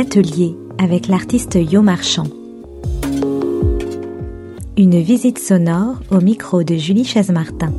l'atelier 0.00 0.56
avec 0.78 1.08
l'artiste 1.08 1.58
Yo 1.60 1.82
Marchand. 1.82 2.26
Une 4.78 4.98
visite 4.98 5.38
sonore 5.38 5.96
au 6.10 6.22
micro 6.22 6.62
de 6.62 6.76
Julie 6.76 7.04
Chaise-Martin. 7.04 7.70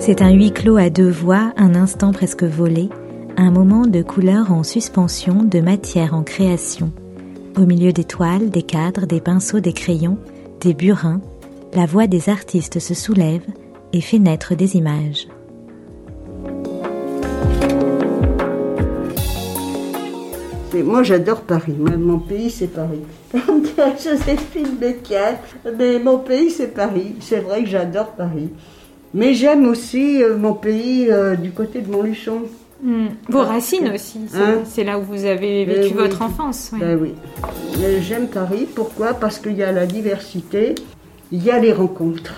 C'est 0.00 0.22
un 0.22 0.32
huis 0.32 0.50
clos 0.50 0.76
à 0.76 0.90
deux 0.90 1.08
voix, 1.08 1.52
un 1.56 1.76
instant 1.76 2.10
presque 2.10 2.42
volé, 2.42 2.88
un 3.36 3.52
moment 3.52 3.86
de 3.86 4.02
couleur 4.02 4.50
en 4.50 4.64
suspension, 4.64 5.44
de 5.44 5.60
matière 5.60 6.14
en 6.14 6.24
création. 6.24 6.90
Au 7.56 7.64
milieu 7.64 7.92
des 7.92 8.02
toiles, 8.02 8.50
des 8.50 8.64
cadres, 8.64 9.06
des 9.06 9.20
pinceaux, 9.20 9.60
des 9.60 9.72
crayons, 9.72 10.18
des 10.60 10.74
burins, 10.74 11.20
la 11.74 11.86
voix 11.86 12.06
des 12.06 12.28
artistes 12.28 12.78
se 12.78 12.94
soulève 12.94 13.44
et 13.92 14.00
fait 14.00 14.18
naître 14.18 14.54
des 14.54 14.76
images. 14.76 15.26
moi 20.84 21.02
j'adore 21.02 21.42
Paris, 21.42 21.76
mon 21.76 22.18
pays 22.18 22.50
c'est 22.50 22.66
Paris. 22.66 23.02
Joséphine 24.02 24.74
Becker, 24.80 25.34
mais 25.78 25.98
mon 25.98 26.18
pays 26.18 26.50
c'est 26.50 26.74
Paris. 26.74 27.14
C'est 27.20 27.40
vrai 27.40 27.62
que 27.62 27.68
j'adore 27.68 28.12
Paris. 28.12 28.48
Mais 29.14 29.34
j'aime 29.34 29.66
aussi 29.66 30.22
euh, 30.22 30.36
mon 30.36 30.54
pays 30.54 31.10
euh, 31.10 31.36
du 31.36 31.50
côté 31.50 31.82
de 31.82 31.90
Montluchon. 31.90 32.42
Hmm. 32.82 33.08
Vos 33.28 33.42
racines 33.42 33.92
aussi, 33.94 34.20
hein 34.34 34.62
c'est 34.64 34.82
là 34.82 34.98
où 34.98 35.02
vous 35.02 35.24
avez 35.24 35.64
vécu 35.66 35.90
eh 35.90 35.94
votre 35.94 36.22
enfance. 36.22 36.72
Ben 36.78 36.98
oui. 37.00 37.14
J'aime 38.00 38.26
Paris, 38.28 38.66
pourquoi? 38.74 39.14
Parce 39.14 39.38
qu'il 39.38 39.56
y 39.56 39.62
a 39.62 39.70
la 39.70 39.86
diversité, 39.86 40.74
il 41.32 41.42
y 41.42 41.50
a 41.50 41.58
les 41.58 41.72
rencontres. 41.72 42.34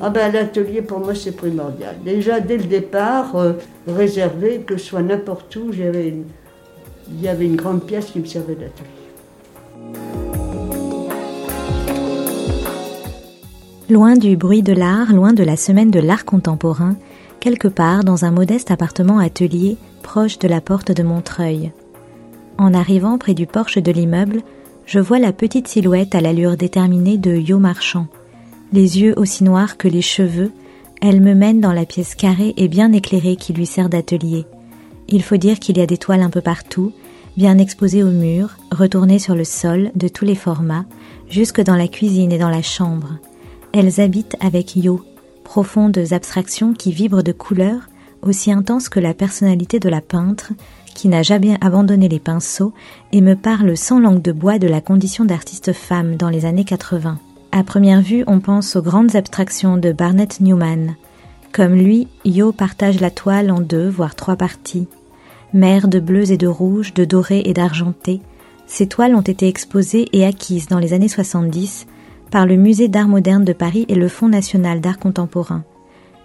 Ah 0.00 0.10
ben, 0.10 0.32
L'atelier 0.32 0.82
pour 0.82 0.98
moi 0.98 1.14
c'est 1.14 1.32
primordial. 1.32 1.96
Déjà 2.04 2.40
dès 2.40 2.58
le 2.58 2.64
départ, 2.64 3.36
euh, 3.36 3.52
réservé, 3.86 4.62
que 4.66 4.76
ce 4.76 4.86
soit 4.86 5.02
n'importe 5.02 5.54
où, 5.56 5.70
il 5.72 7.22
y 7.22 7.28
avait 7.28 7.46
une 7.46 7.56
grande 7.56 7.84
pièce 7.84 8.06
qui 8.06 8.18
me 8.18 8.26
servait 8.26 8.56
d'atelier. 8.56 8.90
Loin 13.88 14.16
du 14.16 14.36
bruit 14.36 14.62
de 14.62 14.72
l'art, 14.72 15.12
loin 15.12 15.32
de 15.32 15.44
la 15.44 15.56
semaine 15.56 15.90
de 15.90 16.00
l'art 16.00 16.24
contemporain, 16.24 16.96
quelque 17.40 17.68
part 17.68 18.04
dans 18.04 18.24
un 18.24 18.30
modeste 18.30 18.70
appartement 18.70 19.18
atelier 19.18 19.76
proche 20.02 20.38
de 20.38 20.48
la 20.48 20.60
porte 20.60 20.90
de 20.92 21.02
Montreuil. 21.02 21.72
En 22.58 22.74
arrivant 22.74 23.18
près 23.18 23.34
du 23.34 23.46
porche 23.46 23.78
de 23.78 23.92
l'immeuble, 23.92 24.40
je 24.86 24.98
vois 24.98 25.18
la 25.18 25.32
petite 25.32 25.68
silhouette 25.68 26.14
à 26.14 26.20
l'allure 26.20 26.56
déterminée 26.56 27.18
de 27.18 27.36
Yo 27.36 27.58
Marchand. 27.58 28.06
Les 28.72 29.00
yeux 29.00 29.12
aussi 29.18 29.44
noirs 29.44 29.76
que 29.76 29.88
les 29.88 30.00
cheveux, 30.00 30.50
elle 31.02 31.20
me 31.20 31.34
mène 31.34 31.60
dans 31.60 31.72
la 31.72 31.84
pièce 31.84 32.14
carrée 32.14 32.54
et 32.56 32.68
bien 32.68 32.92
éclairée 32.92 33.36
qui 33.36 33.52
lui 33.52 33.66
sert 33.66 33.90
d'atelier. 33.90 34.46
Il 35.08 35.22
faut 35.22 35.36
dire 35.36 35.58
qu'il 35.58 35.76
y 35.76 35.82
a 35.82 35.86
des 35.86 35.98
toiles 35.98 36.22
un 36.22 36.30
peu 36.30 36.40
partout, 36.40 36.92
bien 37.36 37.58
exposées 37.58 38.02
au 38.02 38.10
mur, 38.10 38.56
retournées 38.70 39.18
sur 39.18 39.34
le 39.34 39.44
sol, 39.44 39.90
de 39.94 40.08
tous 40.08 40.24
les 40.24 40.34
formats, 40.34 40.86
jusque 41.28 41.60
dans 41.60 41.76
la 41.76 41.88
cuisine 41.88 42.32
et 42.32 42.38
dans 42.38 42.48
la 42.48 42.62
chambre. 42.62 43.18
Elles 43.72 44.00
habitent 44.00 44.36
avec 44.40 44.74
Yo, 44.74 45.02
profondes 45.44 45.98
abstractions 46.12 46.72
qui 46.72 46.92
vibrent 46.92 47.22
de 47.22 47.32
couleurs 47.32 47.88
aussi 48.22 48.52
intenses 48.52 48.88
que 48.88 49.00
la 49.00 49.12
personnalité 49.12 49.80
de 49.80 49.88
la 49.88 50.00
peintre, 50.00 50.52
qui 50.94 51.08
n'a 51.08 51.22
jamais 51.22 51.58
abandonné 51.60 52.08
les 52.08 52.20
pinceaux 52.20 52.72
et 53.12 53.20
me 53.20 53.34
parle 53.34 53.76
sans 53.76 53.98
langue 53.98 54.22
de 54.22 54.32
bois 54.32 54.58
de 54.58 54.68
la 54.68 54.80
condition 54.80 55.24
d'artiste 55.24 55.72
femme 55.72 56.16
dans 56.16 56.30
les 56.30 56.46
années 56.46 56.64
80. 56.64 57.18
À 57.54 57.64
première 57.64 58.00
vue, 58.00 58.24
on 58.26 58.40
pense 58.40 58.76
aux 58.76 58.82
grandes 58.82 59.14
abstractions 59.14 59.76
de 59.76 59.92
Barnett 59.92 60.40
Newman. 60.40 60.96
Comme 61.52 61.74
lui, 61.74 62.08
Yo 62.24 62.50
partage 62.50 62.98
la 62.98 63.10
toile 63.10 63.50
en 63.50 63.60
deux, 63.60 63.90
voire 63.90 64.14
trois 64.14 64.36
parties. 64.36 64.88
Mère 65.52 65.86
de 65.86 66.00
bleus 66.00 66.32
et 66.32 66.38
de 66.38 66.46
rouges, 66.46 66.94
de 66.94 67.04
dorés 67.04 67.42
et 67.44 67.52
d'argentés, 67.52 68.22
ces 68.66 68.86
toiles 68.86 69.14
ont 69.14 69.20
été 69.20 69.48
exposées 69.48 70.08
et 70.14 70.24
acquises 70.24 70.66
dans 70.66 70.78
les 70.78 70.94
années 70.94 71.08
70 71.08 71.86
par 72.30 72.46
le 72.46 72.56
Musée 72.56 72.88
d'art 72.88 73.08
moderne 73.08 73.44
de 73.44 73.52
Paris 73.52 73.84
et 73.88 73.96
le 73.96 74.08
Fonds 74.08 74.30
national 74.30 74.80
d'art 74.80 74.98
contemporain. 74.98 75.62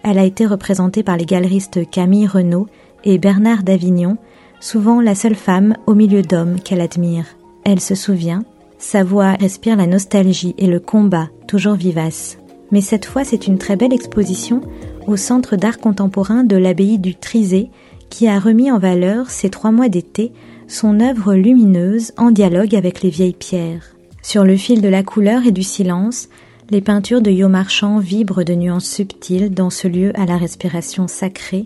Elle 0.03 0.19
a 0.19 0.23
été 0.23 0.46
représentée 0.46 1.03
par 1.03 1.18
les 1.18 1.25
galeristes 1.25 1.90
Camille 1.90 2.28
Renaud 2.28 2.68
et 3.03 3.18
Bernard 3.18 3.63
d'Avignon, 3.63 4.16
souvent 4.62 5.02
la 5.02 5.13
seule 5.13 5.35
femme 5.35 5.75
au 5.88 5.94
milieu 5.94 6.22
d'hommes 6.22 6.62
qu'elle 6.62 6.79
admire. 6.79 7.25
Elle 7.66 7.81
se 7.81 7.96
souvient, 7.96 8.46
sa 8.78 9.04
voix 9.04 9.34
respire 9.34 9.76
la 9.76 9.88
nostalgie 9.88 10.56
et 10.58 10.68
le 10.68 10.80
combat, 10.80 11.30
toujours 11.48 11.76
vivace. 11.76 12.38
Mais 12.72 12.82
cette 12.82 13.06
fois, 13.06 13.24
c'est 13.24 13.48
une 13.48 13.58
très 13.58 13.76
belle 13.76 13.94
exposition 13.94 14.62
au 15.08 15.16
Centre 15.16 15.56
d'art 15.56 15.80
contemporain 15.80 16.44
de 16.44 16.58
l'abbaye 16.58 17.00
du 17.00 17.16
Trisé 17.16 17.70
qui 18.10 18.28
a 18.28 18.40
remis 18.40 18.72
en 18.72 18.80
valeur 18.80 19.30
ces 19.30 19.50
trois 19.50 19.72
mois 19.72 19.90
d'été 19.90 20.32
son 20.68 21.00
œuvre 21.00 21.34
lumineuse 21.34 22.12
en 22.18 22.32
dialogue 22.32 22.76
avec 22.76 23.02
les 23.02 23.10
vieilles 23.10 23.34
pierres. 23.34 23.96
Sur 24.22 24.44
le 24.44 24.58
fil 24.58 24.82
de 24.82 24.90
la 24.90 25.04
couleur 25.04 25.46
et 25.46 25.52
du 25.52 25.64
silence, 25.64 26.28
les 26.70 26.82
peintures 26.82 27.22
de 27.22 27.32
Yo 27.32 27.48
Marchand 27.48 28.00
vibrent 28.00 28.44
de 28.44 28.54
nuances 28.54 28.90
subtiles 28.90 29.54
dans 29.54 29.70
ce 29.70 29.88
lieu 29.88 30.12
à 30.20 30.26
la 30.26 30.38
respiration 30.38 31.08
sacrée. 31.08 31.66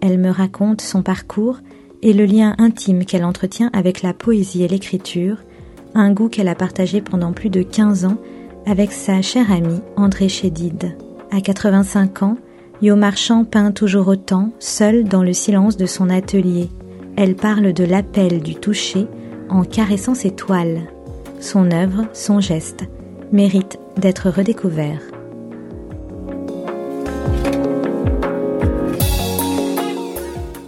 Elle 0.00 0.18
me 0.18 0.30
raconte 0.30 0.80
son 0.80 1.02
parcours 1.02 1.58
et 2.00 2.14
le 2.14 2.24
lien 2.24 2.54
intime 2.56 3.04
qu'elle 3.04 3.24
entretient 3.24 3.68
avec 3.74 4.00
la 4.00 4.14
poésie 4.14 4.62
et 4.62 4.68
l'écriture, 4.68 5.36
un 5.94 6.12
goût 6.12 6.28
qu'elle 6.28 6.48
a 6.48 6.54
partagé 6.54 7.00
pendant 7.00 7.32
plus 7.32 7.50
de 7.50 7.62
15 7.62 8.04
ans 8.04 8.16
avec 8.66 8.92
sa 8.92 9.22
chère 9.22 9.50
amie 9.50 9.80
André 9.96 10.28
Chédid. 10.28 10.96
À 11.30 11.40
85 11.40 12.22
ans, 12.22 12.36
Yo 12.82 12.96
Marchand 12.96 13.44
peint 13.44 13.72
toujours 13.72 14.08
autant, 14.08 14.50
seule 14.58 15.04
dans 15.04 15.22
le 15.22 15.32
silence 15.32 15.76
de 15.76 15.86
son 15.86 16.08
atelier. 16.08 16.68
Elle 17.16 17.36
parle 17.36 17.72
de 17.72 17.84
l'appel 17.84 18.40
du 18.40 18.54
toucher 18.54 19.06
en 19.48 19.64
caressant 19.64 20.14
ses 20.14 20.30
toiles. 20.30 20.82
Son 21.40 21.70
œuvre, 21.72 22.06
son 22.12 22.40
geste, 22.40 22.84
méritent 23.32 23.78
d'être 23.96 24.30
redécouverts. 24.30 25.09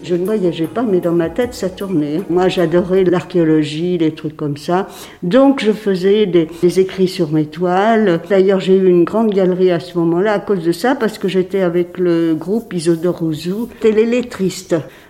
Je 0.04 0.14
ne 0.16 0.24
voyageais 0.24 0.66
pas, 0.66 0.82
mais 0.82 1.00
dans 1.00 1.12
ma 1.12 1.30
tête, 1.30 1.54
ça 1.54 1.68
tournait. 1.68 2.20
Moi, 2.28 2.48
j'adorais 2.48 3.04
l'archéologie, 3.04 3.98
les 3.98 4.12
trucs 4.12 4.36
comme 4.36 4.56
ça. 4.56 4.88
Donc, 5.22 5.62
je 5.62 5.72
faisais 5.72 6.26
des, 6.26 6.48
écrits 6.80 7.08
sur 7.08 7.30
mes 7.30 7.46
toiles. 7.46 8.20
D'ailleurs, 8.28 8.60
j'ai 8.60 8.76
eu 8.76 8.88
une 8.88 9.04
grande 9.04 9.32
galerie 9.32 9.70
à 9.70 9.80
ce 9.80 9.96
moment-là 9.98 10.32
à 10.32 10.38
cause 10.38 10.64
de 10.64 10.72
ça, 10.72 10.94
parce 10.94 11.18
que 11.18 11.28
j'étais 11.28 11.60
avec 11.60 11.98
le 11.98 12.34
groupe 12.34 12.72
Isodore 12.72 13.22
Ouzou. 13.22 13.68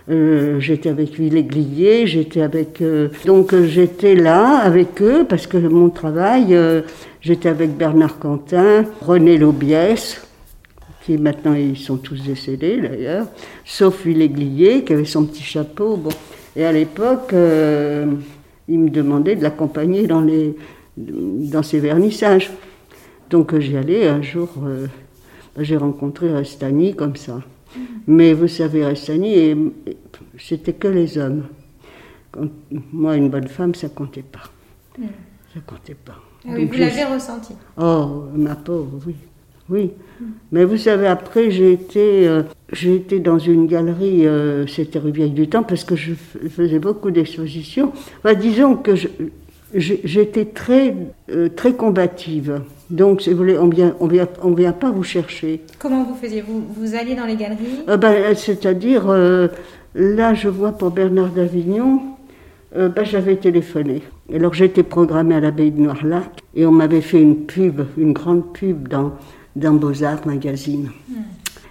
Euh, 0.09 0.59
j'étais 0.59 0.89
avec 0.89 1.17
Villeglier, 1.17 2.07
j'étais 2.07 2.41
avec... 2.41 2.81
Euh, 2.81 3.07
donc 3.25 3.53
euh, 3.53 3.65
j'étais 3.65 4.15
là 4.15 4.57
avec 4.57 5.01
eux 5.01 5.25
parce 5.27 5.47
que 5.47 5.57
mon 5.57 5.89
travail, 5.89 6.57
j'étais 7.21 7.49
avec 7.49 7.77
Bernard 7.77 8.19
Quentin, 8.19 8.83
René 9.01 9.37
Laubiès, 9.37 10.21
qui 11.05 11.17
maintenant 11.17 11.53
ils 11.53 11.77
sont 11.77 11.97
tous 11.97 12.23
décédés 12.23 12.81
d'ailleurs, 12.81 13.27
sauf 13.65 14.05
Villeglier 14.05 14.83
qui 14.83 14.93
avait 14.93 15.05
son 15.05 15.25
petit 15.25 15.43
chapeau. 15.43 15.97
Bon. 15.97 16.11
Et 16.55 16.63
à 16.65 16.71
l'époque, 16.71 17.31
il 17.31 18.79
me 18.79 18.89
demandait 18.89 19.35
de 19.35 19.43
l'accompagner 19.43 20.05
dans, 20.05 20.21
les, 20.21 20.55
dans 20.95 21.63
ses 21.63 21.79
vernissages. 21.79 22.51
Donc 23.29 23.57
j'y 23.57 23.75
allais 23.75 24.07
un 24.07 24.21
jour, 24.21 24.49
j'ai 25.57 25.77
rencontré 25.77 26.31
Restani 26.31 26.95
comme 26.95 27.15
ça. 27.15 27.39
Mais 28.05 28.33
vous 28.33 28.47
savez, 28.47 28.85
Restani, 28.85 29.73
c'était 30.37 30.73
que 30.73 30.87
les 30.87 31.17
hommes. 31.17 31.45
moi, 32.91 33.15
une 33.15 33.29
bonne 33.29 33.47
femme, 33.47 33.75
ça 33.75 33.89
comptait 33.89 34.23
pas. 34.23 34.43
Hmm. 34.97 35.07
Ça 35.53 35.59
comptait 35.65 35.95
pas. 35.95 36.19
Ah 36.45 36.51
oui, 36.55 36.65
vous 36.65 36.77
l'avez 36.77 37.05
ressenti 37.05 37.53
Oh, 37.77 38.25
ma 38.33 38.55
pauvre, 38.55 38.99
oui. 39.05 39.15
Oui. 39.69 39.91
Mais 40.51 40.65
vous 40.65 40.77
savez, 40.77 41.07
après, 41.07 41.49
j'ai 41.49 41.71
été, 41.71 42.27
euh, 42.27 42.43
j'ai 42.71 42.95
été 42.95 43.19
dans 43.19 43.39
une 43.39 43.67
galerie, 43.67 44.27
euh, 44.27 44.67
c'était 44.67 44.99
rue 44.99 45.11
Vieille 45.11 45.31
du 45.31 45.47
Temps, 45.47 45.63
parce 45.63 45.83
que 45.83 45.95
je 45.95 46.13
faisais 46.13 46.79
beaucoup 46.79 47.11
d'expositions. 47.11 47.91
disons 48.39 48.75
que 48.75 48.91
j'étais 49.73 50.45
très, 50.45 50.95
euh, 51.31 51.49
très 51.49 51.73
combative. 51.73 52.61
Donc, 52.89 53.21
si 53.21 53.31
vous 53.31 53.37
voulez, 53.37 53.57
on 53.57 53.69
vient, 53.69 53.95
on 53.99 54.07
vient, 54.07 54.27
on 54.43 54.53
vient 54.53 54.73
pas 54.73 54.91
vous 54.91 55.03
chercher. 55.03 55.61
Comment 55.79 56.03
vous 56.03 56.15
faisiez? 56.15 56.41
Vous, 56.41 56.63
vous 56.77 56.95
alliez 56.95 57.15
dans 57.15 57.25
les 57.25 57.35
galeries? 57.35 57.83
Ben, 57.87 58.35
C'est-à-dire, 58.35 59.07
là, 59.95 60.33
je 60.33 60.49
vois 60.49 60.73
pour 60.73 60.91
Bernard 60.91 61.29
d'Avignon, 61.29 62.01
ben, 62.75 63.03
j'avais 63.03 63.37
téléphoné. 63.37 64.03
Alors, 64.31 64.53
j'étais 64.53 64.83
programmée 64.83 65.35
à 65.35 65.39
l'abbaye 65.39 65.71
de 65.71 65.81
Noirlac 65.81 66.41
et 66.53 66.65
on 66.65 66.71
m'avait 66.71 67.01
fait 67.01 67.21
une 67.21 67.45
pub, 67.45 67.81
une 67.97 68.13
grande 68.13 68.53
pub 68.53 68.87
dans, 68.87 69.13
dans 69.55 69.73
Beaux-Arts 69.73 70.25
Magazine. 70.25 70.89
Hmm. 71.09 71.13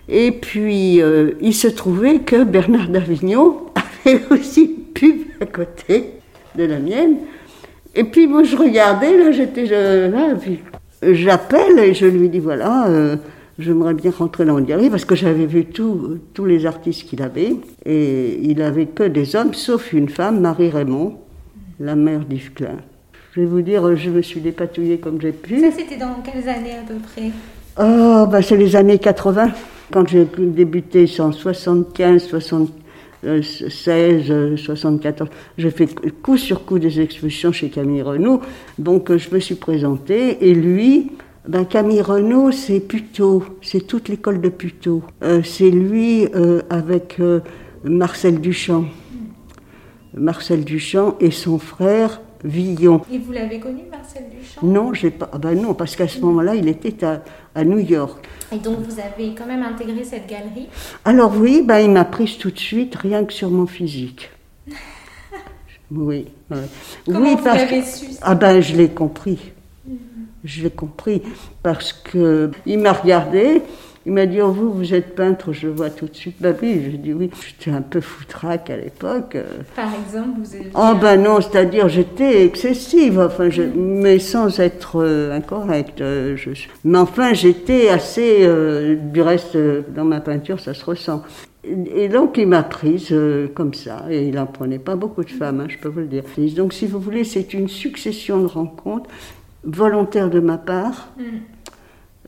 Et 0.09 0.33
puis, 0.33 1.01
il 1.41 1.55
se 1.55 1.69
trouvait 1.69 2.19
que 2.19 2.45
Bernard 2.45 2.89
d'Avignon 2.89 3.59
avait 4.05 4.21
aussi 4.31 4.65
une 4.65 4.93
pub 4.93 5.17
à 5.41 5.47
côté 5.47 6.15
de 6.57 6.65
la 6.65 6.79
mienne. 6.79 7.17
Et 7.95 8.05
puis, 8.05 8.27
moi, 8.27 8.43
je 8.43 8.57
regardais, 8.57 9.17
là, 9.17 9.33
j'étais 9.33 9.67
là, 9.67 10.35
puis 10.35 10.61
j'appelle 11.03 11.79
et 11.79 11.95
je 11.95 12.07
lui 12.07 12.29
dis 12.29 12.39
voilà, 12.39 12.87
euh, 12.89 13.17
j'aimerais 13.59 13.95
bien 13.95 14.11
rentrer 14.11 14.45
dans 14.45 14.57
le 14.57 14.65
galerie 14.65 14.91
parce 14.91 15.05
que 15.05 15.15
j'avais 15.15 15.47
vu 15.47 15.67
tous 15.67 16.45
les 16.45 16.67
artistes 16.67 17.09
qu'il 17.09 17.23
avait. 17.23 17.55
Et 17.85 18.39
il 18.43 18.63
avait 18.63 18.87
que 18.87 19.05
des 19.05 19.37
hommes, 19.37 19.55
sauf 19.55 19.93
une 19.93 20.09
femme, 20.09 20.41
Marie 20.41 20.71
Raymond, 20.71 21.19
la 21.81 21.97
mère 21.97 22.21
d'Yves 22.21 22.53
Klein. 22.53 22.79
Je 23.33 23.41
vais 23.41 23.47
vous 23.47 23.63
dire, 23.63 23.97
je 23.97 24.11
me 24.11 24.23
suis 24.23 24.41
dépatouillée 24.41 24.99
comme 24.99 25.21
j'ai 25.21 25.33
pu. 25.33 25.59
Ça, 25.61 25.71
c'était 25.77 25.97
dans 25.97 26.17
quelles 26.23 26.49
années 26.49 26.75
à 26.75 26.87
peu 26.87 26.97
près? 26.97 27.31
Oh, 27.79 28.27
ben 28.31 28.43
c'est 28.43 28.59
les 28.59 28.77
années 28.77 28.99
80. 28.99 29.51
Quand 29.91 30.07
j'ai 30.07 30.27
débuté, 30.39 31.07
c'est 31.07 31.23
en 31.23 31.33
75, 31.33 32.23
76, 32.23 34.57
74. 34.57 35.31
J'ai 35.57 35.71
fait 35.71 35.89
coup 36.23 36.37
sur 36.37 36.67
coup 36.67 36.79
des 36.79 37.01
expositions 37.01 37.51
chez 37.51 37.71
Camille 37.71 38.03
Renault. 38.03 38.43
Donc, 38.79 39.11
euh, 39.11 39.17
je 39.17 39.35
me 39.35 39.41
suis 39.41 39.55
présentée. 39.55 40.47
Et 40.47 40.55
lui, 40.55 41.13
ben, 41.49 41.65
Camille 41.65 42.03
Renault, 42.03 42.53
c'est 42.53 42.81
Puteaux. 42.81 43.43
C'est 43.63 43.87
toute 43.87 44.11
l'école 44.11 44.43
de 44.43 44.51
Puteaux. 44.51 45.03
Euh, 45.23 45.41
c'est 45.43 45.71
lui 45.71 46.29
euh, 46.35 46.61
avec 46.69 47.19
Marcel 47.85 48.39
Duchamp. 48.39 48.85
Marcel 50.15 50.63
Duchamp 50.63 51.17
et 51.21 51.31
son 51.31 51.59
frère 51.59 52.21
Villon. 52.45 53.01
Et 53.11 53.19
vous 53.19 53.33
l'avez 53.33 53.61
connu, 53.61 53.83
Marcel 53.91 54.25
Duchamp? 54.31 54.67
Non, 54.67 54.93
j'ai 54.95 55.11
pas. 55.11 55.31
Ah 55.33 55.39
ben 55.39 55.55
non, 55.61 55.75
parce 55.75 55.97
qu'à 55.97 56.09
ce 56.09 56.21
moment-là, 56.21 56.55
il 56.55 56.69
était 56.69 57.05
à, 57.05 57.23
à, 57.55 57.65
New 57.65 57.79
York. 57.79 58.27
Et 58.53 58.59
donc 58.59 58.81
vous 58.81 58.99
avez 58.99 59.35
quand 59.35 59.47
même 59.47 59.63
intégré 59.63 60.05
cette 60.05 60.27
galerie? 60.27 60.69
Alors 61.05 61.37
oui, 61.37 61.63
ben, 61.65 61.79
il 61.79 61.91
m'a 61.91 62.05
prise 62.05 62.39
tout 62.39 62.51
de 62.51 62.59
suite, 62.59 62.97
rien 62.97 63.25
que 63.25 63.33
sur 63.33 63.51
mon 63.51 63.67
physique. 63.67 64.31
oui. 65.91 66.27
Comment 67.07 67.21
oui, 67.21 67.37
vous 67.39 67.45
l'avez 67.45 67.83
su 67.83 68.07
Ah 68.23 68.35
ben 68.35 68.61
je 68.61 68.77
l'ai 68.77 68.89
compris. 68.89 69.53
Mhm. 69.87 69.99
Je 70.45 70.63
l'ai 70.65 70.71
compris 70.71 71.23
parce 71.63 71.93
que 71.93 72.51
il 72.67 72.79
m'a 72.79 72.93
regardé. 72.93 73.63
Il 74.05 74.13
m'a 74.13 74.27
dit, 74.27 74.41
oh, 74.41 74.51
vous, 74.51 74.73
vous 74.73 74.95
êtes 74.95 75.15
peintre, 75.15 75.53
je 75.53 75.69
vois 75.69 75.91
tout 75.91 76.07
de 76.07 76.15
suite. 76.15 76.37
Bah 76.41 76.51
oui, 76.61 76.83
j'ai 76.85 76.99
dit 76.99 77.13
oui. 77.13 77.31
J'étais 77.47 77.71
un 77.71 77.83
peu 77.83 78.01
foutraque 78.01 78.69
à 78.71 78.77
l'époque. 78.77 79.37
Par 79.77 79.91
exemple, 79.95 80.41
vous 80.41 80.55
avez... 80.55 80.71
Oh 80.75 80.99
ben 81.01 81.23
non, 81.23 81.41
c'est-à-dire 81.41 81.89
j'étais 81.89 82.45
excessive, 82.45 83.21
enfin, 83.21 83.49
je... 83.49 83.63
mais 83.63 84.19
sans 84.19 84.59
être 84.59 85.03
euh, 85.03 85.37
incorrecte. 85.37 86.01
Euh, 86.01 86.37
je... 86.37 86.51
Mais 86.85 86.99
enfin, 86.99 87.33
j'étais 87.33 87.89
assez... 87.91 88.39
Euh, 88.41 88.97
du 88.97 89.23
reste, 89.23 89.57
dans 89.95 90.05
ma 90.05 90.21
peinture, 90.21 90.59
ça 90.59 90.75
se 90.75 90.85
ressent. 90.85 91.23
Et 91.65 92.09
donc, 92.09 92.39
il 92.39 92.49
m'a 92.49 92.65
prise 92.65 93.15
comme 93.55 93.73
ça, 93.73 94.05
et 94.11 94.27
il 94.27 94.35
n'en 94.35 94.47
prenait 94.47 94.81
pas 94.81 94.97
beaucoup 94.97 95.23
de 95.23 95.31
femmes, 95.31 95.61
hein, 95.61 95.67
je 95.69 95.79
peux 95.79 95.89
vous 95.89 96.01
le 96.01 96.07
dire. 96.07 96.25
donc, 96.57 96.73
si 96.73 96.89
vous 96.89 96.99
voulez, 96.99 97.23
c'est 97.23 97.55
une 97.55 97.69
succession 97.69 98.41
de 98.41 98.47
rencontres 98.47 99.09
volontaires 99.63 100.29
de 100.29 100.41
ma 100.41 100.59
part. 100.59 101.13
Mm. 101.17 101.23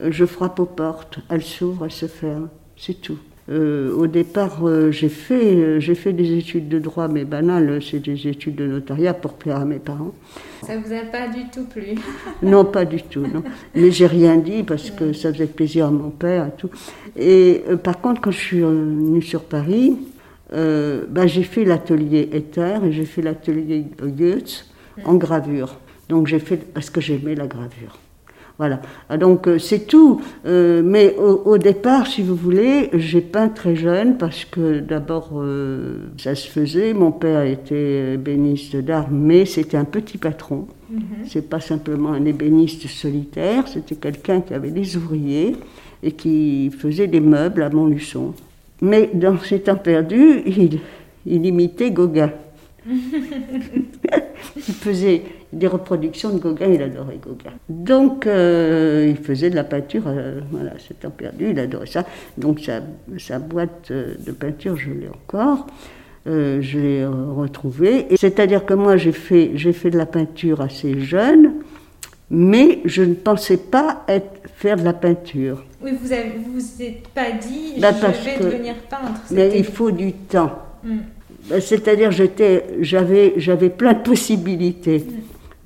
Euh, 0.00 0.11
je 0.11 0.25
frappe 0.25 0.58
aux 0.61 0.67
portes, 0.67 1.19
elles 1.31 1.43
s'ouvrent, 1.43 1.85
elles 1.85 1.93
se 1.93 2.06
ferment, 2.06 2.49
c'est 2.76 3.00
tout. 3.00 3.19
Euh, 3.50 3.94
au 3.94 4.06
départ, 4.06 4.67
euh, 4.67 4.91
j'ai 4.91 5.11
fait, 5.11 5.79
j'ai 5.79 5.94
fait 5.94 6.14
des 6.14 6.38
études 6.38 6.69
de 6.69 6.79
droit, 6.79 7.08
mais 7.08 7.25
banales, 7.25 7.81
c'est 7.82 8.00
des 8.00 8.26
études 8.26 8.56
de 8.56 8.67
notariat 8.67 9.12
pour 9.12 9.35
plaire 9.35 9.58
à 9.58 9.64
mes 9.67 9.79
parents. 9.79 10.14
Ça 10.67 10.79
vous 10.79 10.93
a 10.93 11.00
pas 11.12 11.29
du 11.29 11.50
tout 11.52 11.64
plu 11.64 11.94
Non, 12.43 12.64
pas 12.64 12.87
du 12.87 13.02
tout, 13.02 13.20
non. 13.20 13.44
Mais 13.75 13.91
j'ai 13.91 14.06
rien 14.06 14.38
dit 14.38 14.62
parce 14.62 14.91
que 14.91 15.12
ça 15.12 15.31
faisait 15.32 15.46
plaisir 15.46 15.87
à 15.87 15.91
mon 15.91 16.08
père 16.08 16.46
et 16.46 16.56
tout. 16.56 16.70
Et 17.17 17.62
par 17.82 18.00
contre, 18.00 18.23
quand 18.23 18.31
je 18.31 18.41
suis 18.41 18.61
venue 18.61 19.23
sur 19.23 19.44
Paris, 19.44 19.94
ben, 20.50 21.26
j'ai 21.26 21.43
fait 21.43 21.64
l'atelier 21.64 22.31
Ether 22.32 22.79
et 22.87 22.93
j'ai 22.93 23.05
fait 23.05 23.20
l'atelier 23.20 23.85
Goethe 24.00 24.67
en 25.05 25.17
gravure. 25.17 25.76
Donc 26.08 26.29
j'ai 26.29 26.38
fait 26.38 26.56
parce 26.56 26.88
que 26.88 27.02
j'aimais 27.02 27.35
la 27.35 27.46
gravure. 27.46 27.99
Voilà. 28.56 28.81
Donc 29.19 29.49
euh, 29.49 29.59
c'est 29.59 29.87
tout. 29.87 30.21
Euh, 30.47 30.83
mais 30.85 31.17
au, 31.17 31.59
départ, 31.59 32.06
si 32.06 32.23
vous 32.23 32.37
voulez, 32.37 32.89
j'ai 32.93 33.21
peint 33.21 33.49
très 33.49 33.75
jeune 33.75 34.17
parce 34.17 34.45
que 34.45 34.79
d'abord 34.79 35.31
euh, 35.35 35.99
ça 36.19 36.37
se 36.37 36.49
faisait. 36.49 36.95
Mon 36.95 37.11
père 37.11 37.43
était 37.43 38.15
ébéniste 38.15 38.77
d'art, 38.77 39.09
mais 39.11 39.45
c'était 39.45 39.77
un 39.77 39.85
petit 39.85 40.19
patron. 40.19 40.69
Mhm. 40.89 40.99
n'est 41.01 41.29
C'est 41.29 41.49
pas 41.49 41.61
simplement 41.61 42.12
un 42.12 42.25
ébéniste 42.25 42.87
solitaire. 42.87 43.67
C'était 43.67 43.97
quelqu'un 43.97 44.41
qui 44.41 44.55
avait 44.55 44.71
des 44.71 44.97
ouvriers 44.97 45.56
et 46.03 46.12
qui 46.12 46.71
faisait 46.71 47.09
des 47.09 47.21
meubles 47.21 47.62
à 47.62 47.71
Montluçon. 47.71 48.35
Mais 48.81 49.11
dans 49.15 49.39
ses 49.39 49.61
temps 49.61 49.77
perdus, 49.77 50.43
il, 50.47 50.79
il 51.27 51.47
imitait 51.47 51.91
Gauguin. 51.91 52.31
il 54.56 54.75
faisait 54.75 55.23
des 55.55 55.67
reproductions 55.67 56.31
de 56.31 56.39
Gauguin, 56.39 56.67
il 56.73 56.83
adorait 56.83 57.19
Gauguin. 57.23 57.53
Donc, 57.69 58.27
euh, 58.27 59.06
il 59.09 59.17
faisait 59.17 59.51
de 59.51 59.55
la 59.55 59.65
peinture, 59.65 60.03
euh, 60.06 60.41
voilà, 60.51 60.73
c'est 60.87 61.01
temps 61.01 61.11
perdu, 61.11 61.51
il 61.51 61.59
adorait 61.59 61.87
ça. 61.87 62.05
Donc, 62.37 62.61
sa, 62.61 62.81
sa 63.19 63.39
boîte 63.39 63.89
euh, 63.91 64.15
de 64.19 64.33
peinture, 64.33 64.77
je 64.77 64.91
l'ai 64.91 65.09
encore. 65.09 65.67
je 66.27 66.79
l'ai 66.79 67.06
retrouvée. 67.06 68.06
C'est-à-dire 68.17 68.65
que 68.65 68.75
moi, 68.75 68.97
j'ai 68.97 69.12
fait, 69.12 69.53
j'ai 69.55 69.73
fait 69.73 69.91
de 69.91 69.99
la 69.99 70.06
peinture 70.06 70.61
assez 70.61 71.01
jeune, 71.01 71.55
mais 72.31 72.81
je 72.85 73.03
ne 73.03 73.15
pensais 73.15 73.59
pas 73.59 74.05
être, 74.09 74.41
faire 74.56 74.77
de 74.77 74.85
la 74.85 74.95
peinture. 74.95 75.65
Oui, 75.83 75.91
vous 76.01 76.09
ne 76.09 76.59
vous, 76.59 76.83
êtes 76.83 77.09
pas 77.09 77.31
dit, 77.33 77.75
bah, 77.79 77.91
je 77.93 78.25
vais 78.25 78.39
devenir 78.39 78.75
peintre. 78.89 79.21
Mais 79.31 79.53
il 79.59 79.65
faut 79.65 79.91
du 79.91 80.12
temps. 80.15 80.59
Hmm. 80.83 81.01
Bah, 81.49 81.61
c'est-à-dire, 81.61 82.11
j'étais, 82.11 82.65
j'avais, 82.81 83.35
j'avais 83.37 83.69
plein 83.69 83.93
de 83.93 83.99
possibilités. 83.99 85.05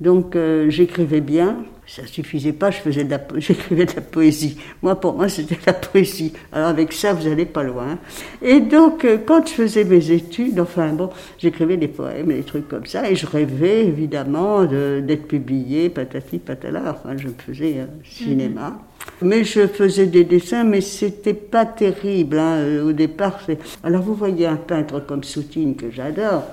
Donc 0.01 0.35
euh, 0.35 0.69
j'écrivais 0.69 1.19
bien, 1.19 1.57
ça 1.85 2.05
suffisait 2.05 2.53
pas, 2.53 2.71
je 2.71 2.77
faisais 2.77 3.03
de 3.03 3.09
la, 3.09 3.19
j'écrivais 3.35 3.85
de 3.85 3.95
la 3.95 4.01
poésie. 4.01 4.57
Moi, 4.81 4.99
pour 4.99 5.13
moi, 5.13 5.27
c'était 5.27 5.55
de 5.55 5.61
la 5.65 5.73
poésie. 5.73 6.33
Alors 6.53 6.69
avec 6.69 6.93
ça, 6.93 7.13
vous 7.13 7.27
allez 7.27 7.45
pas 7.45 7.63
loin. 7.63 7.97
Et 8.41 8.61
donc, 8.61 9.03
euh, 9.03 9.17
quand 9.25 9.45
je 9.47 9.53
faisais 9.53 9.83
mes 9.83 10.11
études, 10.11 10.59
enfin 10.59 10.93
bon, 10.93 11.09
j'écrivais 11.37 11.77
des 11.77 11.89
poèmes, 11.89 12.27
des 12.27 12.43
trucs 12.43 12.67
comme 12.67 12.85
ça, 12.85 13.09
et 13.09 13.15
je 13.15 13.25
rêvais 13.25 13.85
évidemment 13.85 14.65
d'être 14.65 15.27
publié, 15.27 15.89
patati 15.89 16.39
patala. 16.39 16.95
Enfin, 16.97 17.17
je 17.17 17.27
faisais 17.45 17.79
euh, 17.79 17.85
cinéma. 18.03 18.79
Mais 19.21 19.43
je 19.43 19.67
faisais 19.67 20.07
des 20.07 20.23
dessins, 20.23 20.63
mais 20.63 20.81
c'était 20.81 21.33
pas 21.33 21.65
terrible. 21.65 22.39
Hein. 22.39 22.81
Au 22.83 22.93
départ, 22.93 23.39
alors 23.83 24.01
vous 24.01 24.13
voyez 24.13 24.45
un 24.45 24.55
peintre 24.55 25.01
comme 25.01 25.23
Soutine 25.23 25.75
que 25.75 25.91
j'adore. 25.91 26.43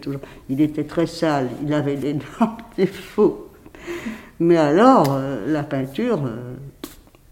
toujours... 0.00 0.20
Il 0.48 0.60
était 0.60 0.84
très 0.84 1.06
sale, 1.06 1.48
il 1.64 1.72
avait 1.72 1.96
d'énormes 1.96 2.58
défauts. 2.76 3.48
Mais 4.40 4.56
alors, 4.56 5.06
euh, 5.10 5.46
la 5.46 5.62
peinture, 5.62 6.20
euh, 6.26 6.54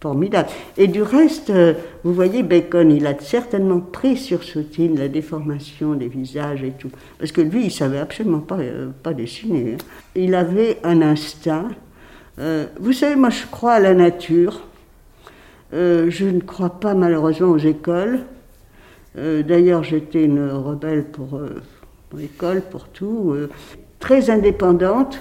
formidable. 0.00 0.49
Et 0.76 0.87
du 0.87 1.02
reste, 1.02 1.50
euh, 1.50 1.75
vous 2.04 2.14
voyez, 2.14 2.42
Bacon, 2.42 2.90
il 2.90 3.06
a 3.06 3.18
certainement 3.18 3.80
pris 3.80 4.16
sur 4.16 4.42
Soutine 4.42 4.99
la 4.99 5.08
déformation 5.08 5.94
des 5.94 6.08
visages 6.08 6.62
et 6.62 6.70
tout. 6.70 6.90
Parce 7.18 7.32
que 7.32 7.40
lui, 7.40 7.66
il 7.66 7.70
savait 7.70 7.99
absolument 7.99 8.40
pas, 8.40 8.58
pas 9.02 9.12
dessiner. 9.12 9.75
Hein. 9.75 9.85
Il 10.14 10.35
avait 10.35 10.78
un 10.85 11.02
instinct. 11.02 11.68
Vous 12.78 12.92
savez, 12.92 13.16
moi, 13.16 13.30
je 13.30 13.47
crois 13.47 13.75
à 13.75 13.80
la 13.80 13.94
nature. 13.94 14.62
je 15.73 16.25
ne 16.25 16.40
crois 16.40 16.80
pas 16.80 16.94
malheureusement 16.94 17.49
aux 17.49 17.59
écoles. 17.59 18.20
D'ailleurs, 19.16 19.82
j'étais 19.82 20.25
une 20.25 20.50
rebelle 20.50 21.04
pour, 21.04 21.40
pour 22.09 22.18
l'école, 22.18 22.62
pour 22.62 22.88
tout. 22.88 23.37
très 23.99 24.30
indépendante 24.30 25.20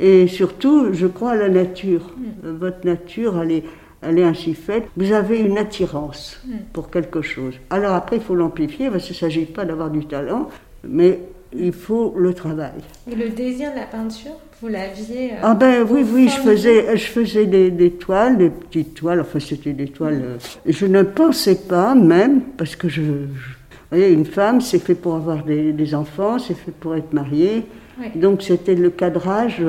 et 0.00 0.26
surtout, 0.26 0.92
je 0.92 1.06
crois 1.06 1.32
à 1.32 1.36
la 1.36 1.48
nature. 1.48 2.10
Mm. 2.16 2.50
Votre 2.50 2.86
nature, 2.86 3.40
elle 3.40 3.52
est, 3.52 3.64
elle 4.02 4.18
est 4.18 4.24
ainsi 4.24 4.54
faite. 4.54 4.84
Vous 4.96 5.12
avez 5.12 5.38
une 5.38 5.58
attirance 5.58 6.40
mm. 6.44 6.52
pour 6.72 6.90
quelque 6.90 7.22
chose. 7.22 7.54
Alors 7.70 7.94
après, 7.94 8.16
il 8.16 8.22
faut 8.22 8.34
l'amplifier 8.34 8.90
parce 8.90 9.04
qu'il 9.04 9.14
ne 9.14 9.20
s'agit 9.20 9.44
pas 9.44 9.64
d'avoir 9.64 9.90
du 9.90 10.06
talent, 10.06 10.48
mais 10.82 11.20
il 11.56 11.72
faut 11.72 12.14
le 12.16 12.34
travail. 12.34 12.72
Et 13.10 13.14
le 13.14 13.28
désir 13.28 13.70
de 13.70 13.76
la 13.76 13.86
peinture, 13.86 14.32
vous 14.64 14.70
l'aviez 14.70 15.32
euh, 15.32 15.42
Ah 15.42 15.54
ben 15.54 15.86
oui, 15.86 16.02
oui, 16.10 16.26
je 16.30 16.40
faisais, 16.40 16.96
je 16.96 17.04
faisais 17.04 17.44
des, 17.44 17.90
toiles, 17.90 18.38
des 18.38 18.48
petites 18.48 18.94
toiles, 18.94 19.20
enfin 19.20 19.38
c'était 19.38 19.74
des 19.74 19.88
toiles... 19.88 20.22
Euh, 20.24 20.38
je 20.64 20.86
ne 20.86 21.02
pensais 21.02 21.56
pas 21.68 21.94
même, 21.94 22.40
parce 22.56 22.74
que 22.74 22.88
je... 22.88 23.02
vous 23.02 23.28
voyez, 23.90 24.10
une 24.10 24.24
femme, 24.24 24.62
c'est 24.62 24.78
fait 24.78 24.94
pour 24.94 25.16
avoir 25.16 25.44
des, 25.44 25.72
des 25.72 25.94
enfants, 25.94 26.38
c'est 26.38 26.54
fait 26.54 26.72
pour 26.72 26.96
être 26.96 27.12
mariée. 27.12 27.66
Donc 28.14 28.40
c'était 28.40 28.74
le 28.74 28.88
cadrage 28.88 29.62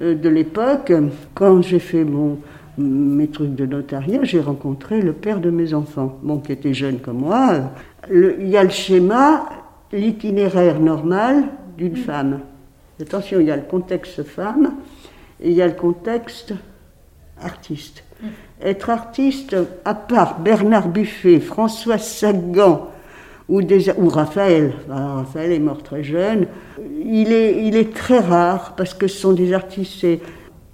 euh, 0.00 0.14
de 0.14 0.28
l'époque. 0.28 0.92
Quand 1.34 1.60
j'ai 1.62 1.80
fait 1.80 2.04
mon, 2.04 2.38
mes 2.78 3.26
trucs 3.26 3.56
de 3.56 3.66
notariat, 3.66 4.20
j'ai 4.22 4.40
rencontré 4.40 5.02
le 5.02 5.12
père 5.12 5.40
de 5.40 5.50
mes 5.50 5.74
enfants, 5.74 6.20
bon, 6.22 6.38
qui 6.38 6.52
était 6.52 6.72
jeune 6.72 7.00
comme 7.00 7.18
moi. 7.18 7.72
il 8.08 8.48
y 8.48 8.56
a 8.56 8.62
le 8.62 8.70
schéma, 8.70 9.48
l'itinéraire 9.92 10.78
normal 10.78 11.46
d'une 11.76 11.94
mm. 11.94 11.96
femme. 11.96 12.40
Attention, 13.00 13.40
il 13.40 13.46
y 13.46 13.50
a 13.50 13.56
le 13.56 13.62
contexte 13.62 14.22
femme 14.22 14.74
et 15.40 15.50
il 15.50 15.56
y 15.56 15.62
a 15.62 15.66
le 15.66 15.74
contexte 15.74 16.54
artiste. 17.40 18.04
Mm. 18.22 18.26
Être 18.62 18.90
artiste, 18.90 19.56
à 19.84 19.94
part 19.94 20.40
Bernard 20.40 20.88
Buffet, 20.88 21.40
François 21.40 21.98
Sagan, 21.98 22.90
ou, 23.48 23.60
ou 23.60 24.08
Raphaël. 24.08 24.74
Raphaël 24.88 25.52
est 25.52 25.58
mort 25.58 25.82
très 25.82 26.02
jeune. 26.02 26.46
Il 27.04 27.32
est, 27.32 27.64
il 27.64 27.76
est 27.76 27.94
très 27.94 28.18
rare 28.18 28.74
parce 28.76 28.94
que 28.94 29.06
ce 29.06 29.18
sont 29.18 29.32
des 29.32 29.52
artistes, 29.52 30.06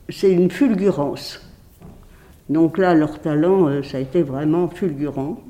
c'est 0.09 0.31
une 0.31 0.50
fulgurance. 0.50 1.41
Donc 2.49 2.79
là, 2.79 2.95
leur 2.95 3.21
talent, 3.21 3.69
euh, 3.69 3.83
ça 3.83 3.99
a 3.99 4.00
été 4.00 4.23
vraiment 4.23 4.69
fulgurant. 4.69 5.41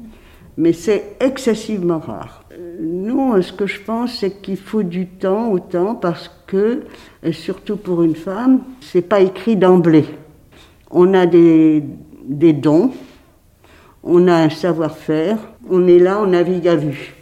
Mais 0.57 0.73
c'est 0.73 1.17
excessivement 1.21 1.99
rare. 1.99 2.45
Nous, 2.81 3.41
ce 3.41 3.53
que 3.53 3.67
je 3.67 3.81
pense, 3.81 4.19
c'est 4.19 4.43
qu'il 4.43 4.59
faut 4.59 4.83
du 4.83 5.07
temps 5.07 5.51
autant 5.51 5.95
parce 5.95 6.31
que, 6.47 6.83
surtout 7.31 7.77
pour 7.77 8.03
une 8.03 8.17
femme, 8.17 8.61
c'est 8.81 9.03
pas 9.03 9.21
écrit 9.21 9.57
d'emblée. 9.57 10.05
On 10.91 11.15
a 11.15 11.25
des, 11.25 11.83
des 12.25 12.53
dons, 12.53 12.91
on 14.03 14.29
a 14.29 14.35
un 14.35 14.51
savoir-faire, 14.51 15.39
on 15.71 15.87
est 15.87 15.99
là, 15.99 16.21
on 16.23 16.27
navigue 16.27 16.69
à 16.69 16.77
vue. 16.77 17.15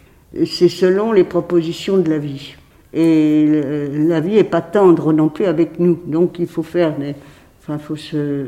C'est 0.45 0.69
selon 0.69 1.11
les 1.11 1.23
propositions 1.23 1.97
de 1.97 2.09
la 2.09 2.17
vie. 2.17 2.55
Et 2.93 3.61
la 4.07 4.19
vie 4.19 4.35
n'est 4.35 4.43
pas 4.43 4.61
tendre 4.61 5.13
non 5.13 5.29
plus 5.29 5.45
avec 5.45 5.79
nous. 5.79 5.99
Donc 6.05 6.39
il 6.39 6.47
faut 6.47 6.63
faire 6.63 6.97
des. 6.97 7.15
Enfin, 7.61 7.77
faut 7.77 7.95
se. 7.95 8.47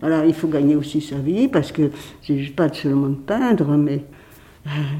Voilà, 0.00 0.24
il 0.24 0.34
faut 0.34 0.48
gagner 0.48 0.76
aussi 0.76 1.00
sa 1.00 1.16
vie 1.16 1.48
parce 1.48 1.72
que 1.72 1.90
c'est 2.22 2.54
pas 2.54 2.72
seulement 2.72 3.08
de 3.08 3.14
peindre, 3.14 3.76
mais 3.76 4.02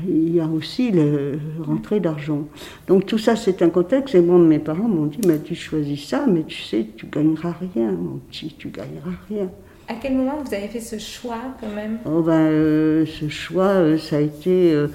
il 0.09 0.35
y 0.35 0.40
a 0.40 0.47
aussi 0.47 0.90
le 0.90 1.38
rentrée 1.62 2.00
d'argent. 2.00 2.45
Donc 2.88 3.07
tout 3.07 3.19
ça, 3.19 3.37
c'est 3.37 3.62
un 3.62 3.69
contexte. 3.71 4.14
Et 4.14 4.21
moi, 4.21 4.38
mes 4.38 4.59
parents 4.59 4.88
m'ont 4.88 5.07
dit 5.07 5.21
Mais 5.26 5.38
tu 5.38 5.55
choisis 5.55 6.09
ça, 6.09 6.25
mais 6.26 6.45
tu 6.45 6.62
sais, 6.62 6.87
tu 6.97 7.07
gagneras 7.07 7.55
rien, 7.75 7.93
mon 7.93 8.19
petit, 8.31 8.55
tu 8.59 8.69
gagneras 8.69 9.17
rien. 9.29 9.50
À 9.88 9.95
quel 10.00 10.14
moment 10.14 10.38
vous 10.45 10.55
avez 10.55 10.69
fait 10.69 10.81
ce 10.81 10.99
choix 10.99 11.40
quand 11.61 11.75
même? 11.75 11.99
Oh 12.07 12.23
ben, 12.23 12.33
euh, 12.33 13.05
Ce 13.07 13.29
choix, 13.29 13.64
euh, 13.64 13.99
ça 13.99 14.17
a 14.17 14.21
été 14.21 14.87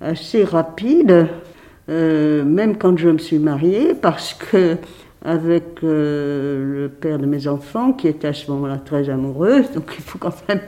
assez 0.00 0.44
rapide. 0.44 1.28
Euh, 1.88 2.44
même 2.44 2.76
quand 2.76 2.96
je 2.96 3.08
me 3.08 3.18
suis 3.18 3.38
mariée, 3.38 3.94
parce 3.94 4.34
que 4.34 4.76
avec 5.24 5.82
euh, 5.84 6.82
le 6.82 6.88
père 7.02 7.18
de 7.18 7.26
mes 7.26 7.48
enfants, 7.48 7.92
qui 7.92 8.08
était 8.08 8.28
à 8.28 8.32
ce 8.32 8.50
moment-là 8.50 8.78
très 8.78 9.10
amoureuse, 9.10 9.70
donc 9.74 9.92
il 9.98 10.02
faut 10.02 10.18
quand 10.18 10.34
même 10.48 10.60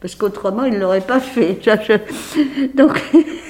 parce 0.00 0.14
qu'autrement 0.14 0.64
il 0.64 0.74
ne 0.74 0.80
l'aurait 0.80 1.00
pas 1.00 1.20
fait. 1.20 1.58
Donc, 2.74 3.02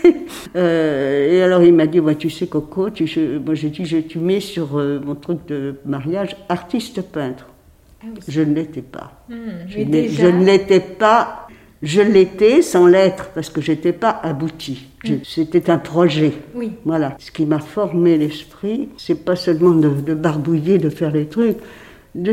euh, 0.57 1.33
et 1.33 1.43
alors 1.43 1.63
il 1.63 1.73
m'a 1.75 1.87
dit, 1.87 2.01
tu 2.19 2.31
sais 2.31 2.47
Coco, 2.47 2.91
tu, 2.91 3.09
moi 3.45 3.55
j'ai 3.55 3.71
dit, 3.71 3.85
je, 3.85 3.99
tu 3.99 4.19
mets 4.19 4.41
sur 4.41 4.75
mon 4.75 5.15
truc 5.15 5.47
de 5.47 5.77
mariage 5.85 6.37
artiste 6.49 7.03
peintre. 7.03 7.47
Ah 8.03 8.07
je 8.29 8.43
ne 8.43 8.55
l'étais 8.55 8.83
pas. 8.83 9.13
Hmm, 9.29 9.67
je, 9.67 9.79
je 9.79 10.27
ne 10.27 10.45
l'étais 10.45 10.81
pas 10.81 11.44
je 11.85 12.01
l'étais 12.01 12.63
sans 12.63 12.87
l'être 12.87 13.31
parce 13.35 13.51
que 13.51 13.61
j'étais 13.61 13.93
pas 13.93 14.11
abouti. 14.23 14.87
Mm. 15.05 15.17
C'était 15.23 15.71
un 15.71 15.79
projet. 15.79 16.33
Oui. 16.55 16.73
Voilà. 16.85 17.15
Ce 17.19 17.31
qui 17.31 17.45
m'a 17.45 17.59
formé 17.59 18.17
l'esprit, 18.17 18.89
c'est 18.97 19.23
pas 19.25 19.37
seulement 19.37 19.73
de, 19.73 20.15
barbouiller, 20.15 20.79
de 20.79 20.89
faire 20.89 21.13
les 21.13 21.27
trucs. 21.27 21.59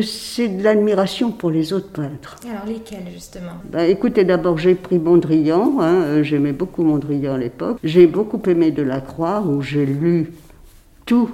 C'est 0.04 0.48
de 0.48 0.64
l'admiration 0.64 1.32
pour 1.32 1.50
les 1.50 1.74
autres 1.74 1.90
peintres. 1.90 2.38
Alors 2.50 2.66
lesquels 2.66 3.12
justement? 3.12 3.54
Ben, 3.70 3.90
Écoutez, 3.90 4.24
d'abord 4.24 4.58
j'ai 4.58 4.76
pris 4.76 5.00
Mondrian, 5.00 5.80
hein, 5.82 5.96
euh, 6.04 6.24
j'aimais 6.24 6.54
beaucoup 6.54 6.84
Mondrian 6.84 7.34
à 7.34 7.38
l'époque. 7.40 7.80
J'ai 7.84 8.06
beaucoup 8.06 8.42
aimé 8.48 8.70
Delacroix, 8.70 9.42
où 9.42 9.62
j'ai 9.64 9.88
lu 9.88 10.34
tout, 11.08 11.32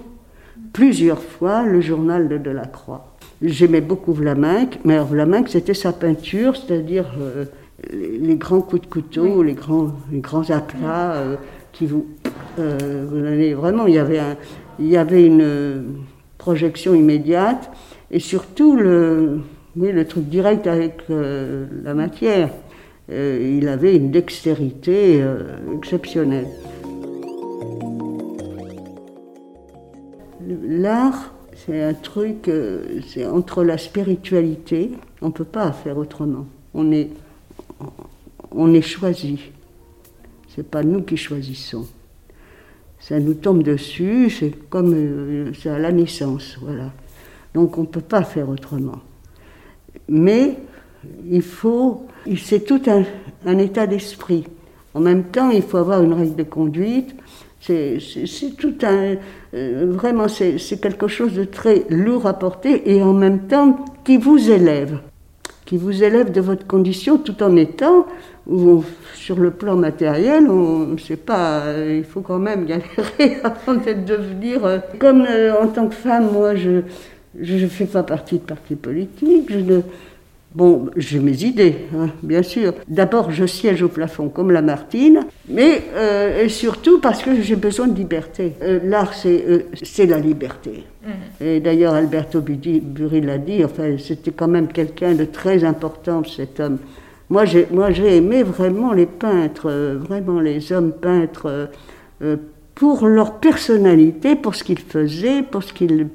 plusieurs 0.71 1.21
fois, 1.21 1.63
le 1.63 1.81
journal 1.81 2.29
de 2.29 2.37
Delacroix. 2.37 3.17
J'aimais 3.41 3.81
beaucoup 3.81 4.13
Vlaminck, 4.13 4.79
mais 4.85 4.97
Vlaminck 4.97 5.49
c'était 5.49 5.73
sa 5.73 5.91
peinture, 5.91 6.55
c'est-à-dire 6.55 7.05
euh, 7.19 7.45
les, 7.91 8.35
grands 8.35 8.61
coups 8.61 8.81
de 8.83 8.87
couteau, 8.87 9.43
les, 9.43 9.53
grands, 9.53 9.91
les 10.11 10.19
grands 10.19 10.49
aplats 10.49 11.13
euh, 11.13 11.35
qui 11.71 11.85
vous, 11.85 12.07
euh, 12.59 13.05
vous 13.09 13.61
vraiment, 13.61 13.87
il 13.87 13.95
y 13.95 13.99
avait, 13.99 14.19
un, 14.19 14.35
il 14.79 14.87
y 14.87 14.97
avait 14.97 15.25
une 15.25 15.41
euh, 15.41 15.81
projection 16.37 16.95
immédiate 16.95 17.69
et 18.09 18.19
surtout 18.19 18.75
le, 18.75 19.41
oui, 19.75 19.91
le 19.91 20.05
truc 20.05 20.25
direct 20.25 20.65
avec 20.65 21.03
la 21.09 21.93
matière. 21.93 22.49
il 23.09 23.67
avait 23.67 23.95
une 23.95 24.11
dextérité 24.11 25.21
exceptionnelle. 25.75 26.47
L'art, 30.65 31.33
c'est 31.53 31.83
un 31.83 31.93
truc, 31.93 32.49
c'est 33.07 33.25
entre 33.25 33.65
la 33.65 33.77
spiritualité, 33.77 34.91
on 35.21 35.27
ne 35.27 35.31
peut 35.31 35.43
pas 35.43 35.73
faire 35.73 35.97
autrement. 35.97 36.45
On 36.73 36.91
est 36.93 37.09
on 38.51 38.73
est 38.73 38.81
choisi. 38.81 39.39
C'est 40.55 40.67
pas 40.67 40.83
nous 40.83 41.01
qui 41.01 41.17
choisissons. 41.17 41.87
Ça 42.99 43.19
nous 43.19 43.35
tombe 43.35 43.63
dessus, 43.63 44.29
c'est 44.29 44.51
comme 44.69 44.93
euh, 44.93 45.51
c'est 45.53 45.69
à 45.69 45.77
la 45.77 45.91
naissance, 45.91 46.57
voilà. 46.61 46.91
Donc 47.53 47.77
on 47.77 47.81
ne 47.81 47.87
peut 47.87 48.01
pas 48.01 48.23
faire 48.23 48.49
autrement. 48.49 48.99
Mais 50.09 50.57
il 51.29 51.41
faut, 51.41 52.07
c'est 52.35 52.65
tout 52.65 52.81
un, 52.87 53.57
état 53.59 53.87
d'esprit. 53.87 54.45
En 54.93 54.99
même 54.99 55.25
temps, 55.25 55.51
il 55.51 55.61
faut 55.61 55.77
avoir 55.77 56.01
une 56.01 56.13
règle 56.13 56.35
de 56.35 56.43
conduite. 56.43 57.15
C'est 57.61 57.99
tout 58.57 58.75
un, 58.83 59.15
euh, 59.53 59.91
vraiment, 59.91 60.27
c'est 60.27 60.81
quelque 60.81 61.07
chose 61.07 61.33
de 61.33 61.43
très 61.43 61.85
lourd 61.89 62.25
à 62.25 62.33
porter 62.33 62.91
et 62.91 63.01
en 63.03 63.13
même 63.13 63.47
temps 63.47 63.85
qui 64.03 64.17
vous 64.17 64.49
élève 64.49 64.99
qui 65.67 65.75
vous 65.75 66.01
élève 66.01 66.31
de 66.31 66.39
votre 66.39 66.65
condition 66.65 67.17
tout 67.17 67.43
en 67.43 67.55
étant 67.57 68.07
où, 68.47 68.85
sur 69.13 69.37
le 69.37 69.51
plan 69.51 69.75
matériel, 69.75 70.49
on 70.49 70.87
ne 70.87 70.97
sait 70.97 71.17
pas, 71.17 71.63
il 71.85 72.05
faut 72.05 72.21
quand 72.21 72.39
même 72.39 72.65
galérer 72.65 73.41
avant 73.43 73.73
de 73.73 73.91
devenir. 73.91 74.65
Euh, 74.65 74.79
comme 74.97 75.25
euh, 75.29 75.53
en 75.61 75.67
tant 75.67 75.89
que 75.89 75.95
femme, 75.95 76.31
moi, 76.31 76.55
je 76.55 76.81
ne 77.37 77.67
fais 77.67 77.85
pas 77.85 78.03
partie 78.03 78.35
de 78.35 78.43
parti 78.43 78.75
politique, 78.75 79.51
je 79.51 79.59
ne, 79.59 79.81
Bon, 80.55 80.89
j'ai 80.95 81.19
mes 81.19 81.43
idées, 81.43 81.75
hein, 81.95 82.07
bien 82.23 82.41
sûr. 82.41 82.73
D'abord, 82.87 83.31
je 83.31 83.45
siège 83.45 83.83
au 83.83 83.89
plafond 83.89 84.29
comme 84.29 84.49
la 84.51 84.61
Martine, 84.61 85.19
mais 85.49 85.83
euh, 85.93 86.45
et 86.45 86.49
surtout 86.49 86.99
parce 86.99 87.21
que 87.21 87.41
j'ai 87.41 87.57
besoin 87.57 87.87
de 87.87 87.95
liberté. 87.95 88.53
Euh, 88.63 88.79
l'art, 88.83 89.13
c'est 89.13 89.43
euh, 89.47 89.63
c'est 89.83 90.05
la 90.05 90.19
liberté. 90.19 90.85
Mm. 91.05 91.09
Et 91.43 91.59
d'ailleurs, 91.59 91.93
Alberto 91.93 92.41
Burri 92.41 93.21
l'a 93.21 93.37
dit, 93.37 93.63
enfin, 93.63 93.97
c'était 93.99 94.31
quand 94.31 94.47
même 94.47 94.67
quelqu'un 94.69 95.13
de 95.13 95.25
très 95.25 95.63
important, 95.63 96.23
cet 96.23 96.59
homme. 96.61 96.77
Moi, 97.29 97.43
j'ai 97.43 97.67
moi, 97.69 97.91
j'ai 97.91 98.15
aimé 98.15 98.41
vraiment 98.41 98.93
les 98.93 99.05
peintres, 99.05 99.69
vraiment 99.99 100.39
les 100.39 100.71
hommes 100.71 100.93
peintres, 100.93 101.69
pour 102.73 103.05
leur 103.05 103.39
personnalité, 103.39 104.35
pour 104.35 104.55
ce 104.55 104.63
qu'ils 104.63 104.79
faisaient, 104.79 105.43
pour 105.43 105.61
ce 105.61 105.73
qu'ils 105.73 106.07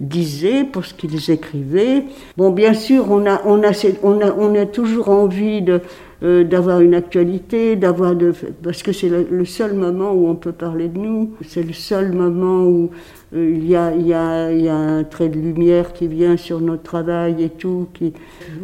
disaient, 0.00 0.64
pour 0.64 0.84
ce 0.84 0.94
qu'ils 0.94 1.30
écrivaient. 1.30 2.04
Bon, 2.36 2.50
bien 2.50 2.74
sûr, 2.74 3.10
on 3.10 3.26
a, 3.26 3.42
on 3.44 3.62
a, 3.62 3.72
on 4.02 4.20
a, 4.20 4.32
on 4.32 4.54
a 4.54 4.66
toujours 4.66 5.08
envie 5.08 5.62
de, 5.62 5.80
euh, 6.24 6.42
d'avoir 6.42 6.80
une 6.80 6.94
actualité, 6.94 7.76
d'avoir 7.76 8.16
de, 8.16 8.32
parce 8.64 8.82
que 8.82 8.90
c'est 8.90 9.08
le, 9.08 9.44
seul 9.44 9.74
moment 9.74 10.12
où 10.12 10.28
on 10.28 10.34
peut 10.34 10.50
parler 10.50 10.88
de 10.88 10.98
nous, 10.98 11.34
c'est 11.46 11.62
le 11.62 11.72
seul 11.72 12.12
moment 12.12 12.64
où 12.64 12.90
euh, 13.36 13.54
il, 13.56 13.68
y 13.68 13.76
a, 13.76 13.94
y 13.94 14.12
a, 14.12 14.52
y 14.52 14.68
a 14.68 14.74
un 14.74 15.04
trait 15.04 15.28
de 15.28 15.38
lumière 15.38 15.92
qui 15.92 16.08
vient 16.08 16.36
sur 16.36 16.60
notre 16.60 16.82
travail 16.82 17.40
et 17.44 17.50
tout. 17.50 17.86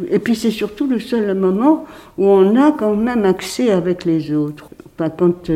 Et 0.09 0.19
puis 0.19 0.35
c'est 0.35 0.51
surtout 0.51 0.85
le 0.85 0.99
seul 0.99 1.33
moment 1.33 1.85
où 2.17 2.25
on 2.25 2.57
a 2.61 2.73
quand 2.73 2.95
même 2.97 3.23
accès 3.23 3.71
avec 3.71 4.03
les 4.03 4.33
autres. 4.33 4.69
Enfin, 4.97 5.09
quand 5.09 5.51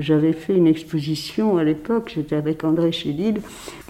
j'avais 0.00 0.32
fait 0.34 0.54
une 0.54 0.66
exposition 0.66 1.56
à 1.56 1.64
l'époque, 1.64 2.12
j'étais 2.14 2.36
avec 2.36 2.64
André 2.64 2.92
Chédid, 2.92 3.40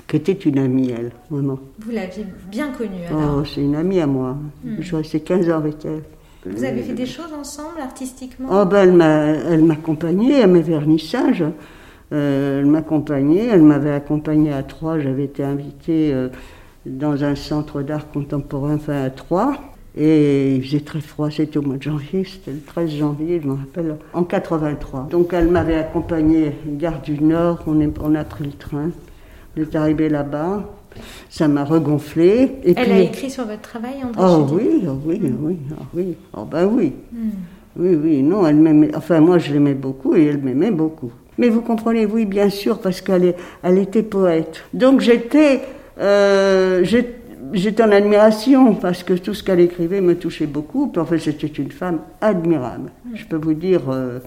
qui 0.06 0.16
était 0.16 0.32
une 0.32 0.58
amie, 0.58 0.90
elle, 0.90 1.10
vraiment. 1.30 1.58
Vous 1.80 1.90
l'aviez 1.90 2.24
bien 2.48 2.70
connue 2.70 3.04
alors 3.08 3.38
Oh, 3.38 3.44
c'est 3.44 3.60
une 3.60 3.74
amie 3.74 3.98
à 3.98 4.06
moi. 4.06 4.36
Hmm. 4.64 4.76
Je 4.78 4.86
suis 4.86 4.96
restée 4.96 5.20
15 5.20 5.50
ans 5.50 5.56
avec 5.56 5.84
elle. 5.84 6.02
Vous 6.46 6.62
avez 6.62 6.82
fait 6.82 6.92
des 6.92 7.06
choses 7.06 7.32
ensemble, 7.32 7.80
artistiquement? 7.80 8.48
Oh, 8.52 8.66
ben, 8.66 9.00
elle 9.00 9.64
m'accompagnait 9.64 10.42
à 10.42 10.46
mes 10.46 10.60
vernissages. 10.60 11.44
Euh, 12.12 12.60
elle 12.60 12.66
m'accompagnait, 12.66 13.46
elle 13.46 13.62
m'avait 13.62 13.92
accompagnée 13.92 14.52
à 14.52 14.62
Troyes. 14.62 15.00
J'avais 15.00 15.24
été 15.24 15.42
invitée 15.42 16.12
euh, 16.12 16.28
dans 16.86 17.24
un 17.24 17.34
centre 17.34 17.82
d'art 17.82 18.10
contemporain, 18.10 18.74
enfin 18.74 19.02
à 19.02 19.10
Troyes. 19.10 19.58
Et 19.96 20.56
il 20.56 20.64
faisait 20.64 20.80
très 20.80 21.00
froid, 21.00 21.30
c'était 21.30 21.58
au 21.58 21.62
mois 21.62 21.76
de 21.76 21.82
janvier, 21.82 22.24
c'était 22.24 22.50
le 22.50 22.60
13 22.60 22.90
janvier, 22.90 23.40
je 23.40 23.46
me 23.46 23.54
rappelle, 23.54 23.96
en 24.12 24.24
83. 24.24 25.08
Donc 25.10 25.32
elle 25.32 25.48
m'avait 25.48 25.76
accompagnée, 25.76 26.52
gare 26.66 27.00
du 27.00 27.20
Nord, 27.20 27.60
on, 27.68 27.80
est, 27.80 27.92
on 28.02 28.14
a 28.16 28.24
pris 28.24 28.44
le 28.44 28.52
train. 28.52 28.90
On 29.56 29.60
est 29.60 29.76
arrivé 29.76 30.08
là-bas, 30.08 30.64
ça 31.30 31.46
m'a 31.46 31.64
regonflé. 31.64 32.56
Et 32.64 32.74
Elle 32.76 32.90
a 32.90 32.98
écrit 33.00 33.30
sur 33.30 33.46
votre 33.46 33.60
travail, 33.60 33.94
André 34.02 34.20
Oh 34.20 34.46
oui, 34.50 34.84
oh 34.88 34.98
oui, 35.04 35.20
oh 35.22 35.28
oui, 35.40 35.58
oh 35.70 35.84
oui, 35.94 36.16
oh 36.36 36.44
ben 36.44 36.66
oui. 36.66 36.92
Hmm. 37.12 37.30
Oui, 37.76 37.94
oui, 37.94 38.22
non, 38.22 38.46
elle 38.46 38.56
m'aimait, 38.56 38.94
enfin 38.96 39.20
moi 39.20 39.38
je 39.38 39.52
l'aimais 39.52 39.74
beaucoup 39.74 40.16
et 40.16 40.24
elle 40.24 40.38
m'aimait 40.38 40.70
beaucoup. 40.72 41.12
Mais 41.38 41.48
vous 41.48 41.60
comprenez, 41.60 42.06
oui, 42.06 42.24
bien 42.24 42.48
sûr, 42.48 42.80
parce 42.80 43.00
qu'elle 43.00 43.34
elle 43.62 43.78
était 43.78 44.02
poète. 44.02 44.64
Donc 44.72 45.00
j'étais, 45.00 45.60
euh, 46.00 46.82
j'étais 46.82 47.14
en 47.80 47.90
admiration 47.92 48.74
parce 48.74 49.02
que 49.02 49.14
tout 49.14 49.34
ce 49.34 49.42
qu'elle 49.42 49.60
écrivait 49.60 50.00
me 50.00 50.16
touchait 50.16 50.46
beaucoup. 50.46 50.92
En 50.96 51.04
fait, 51.04 51.18
c'était 51.18 51.46
une 51.46 51.70
femme 51.70 52.00
admirable, 52.20 52.90
hmm. 53.04 53.16
je 53.16 53.24
peux 53.26 53.36
vous 53.36 53.54
dire. 53.54 53.82
Euh, 53.90 54.18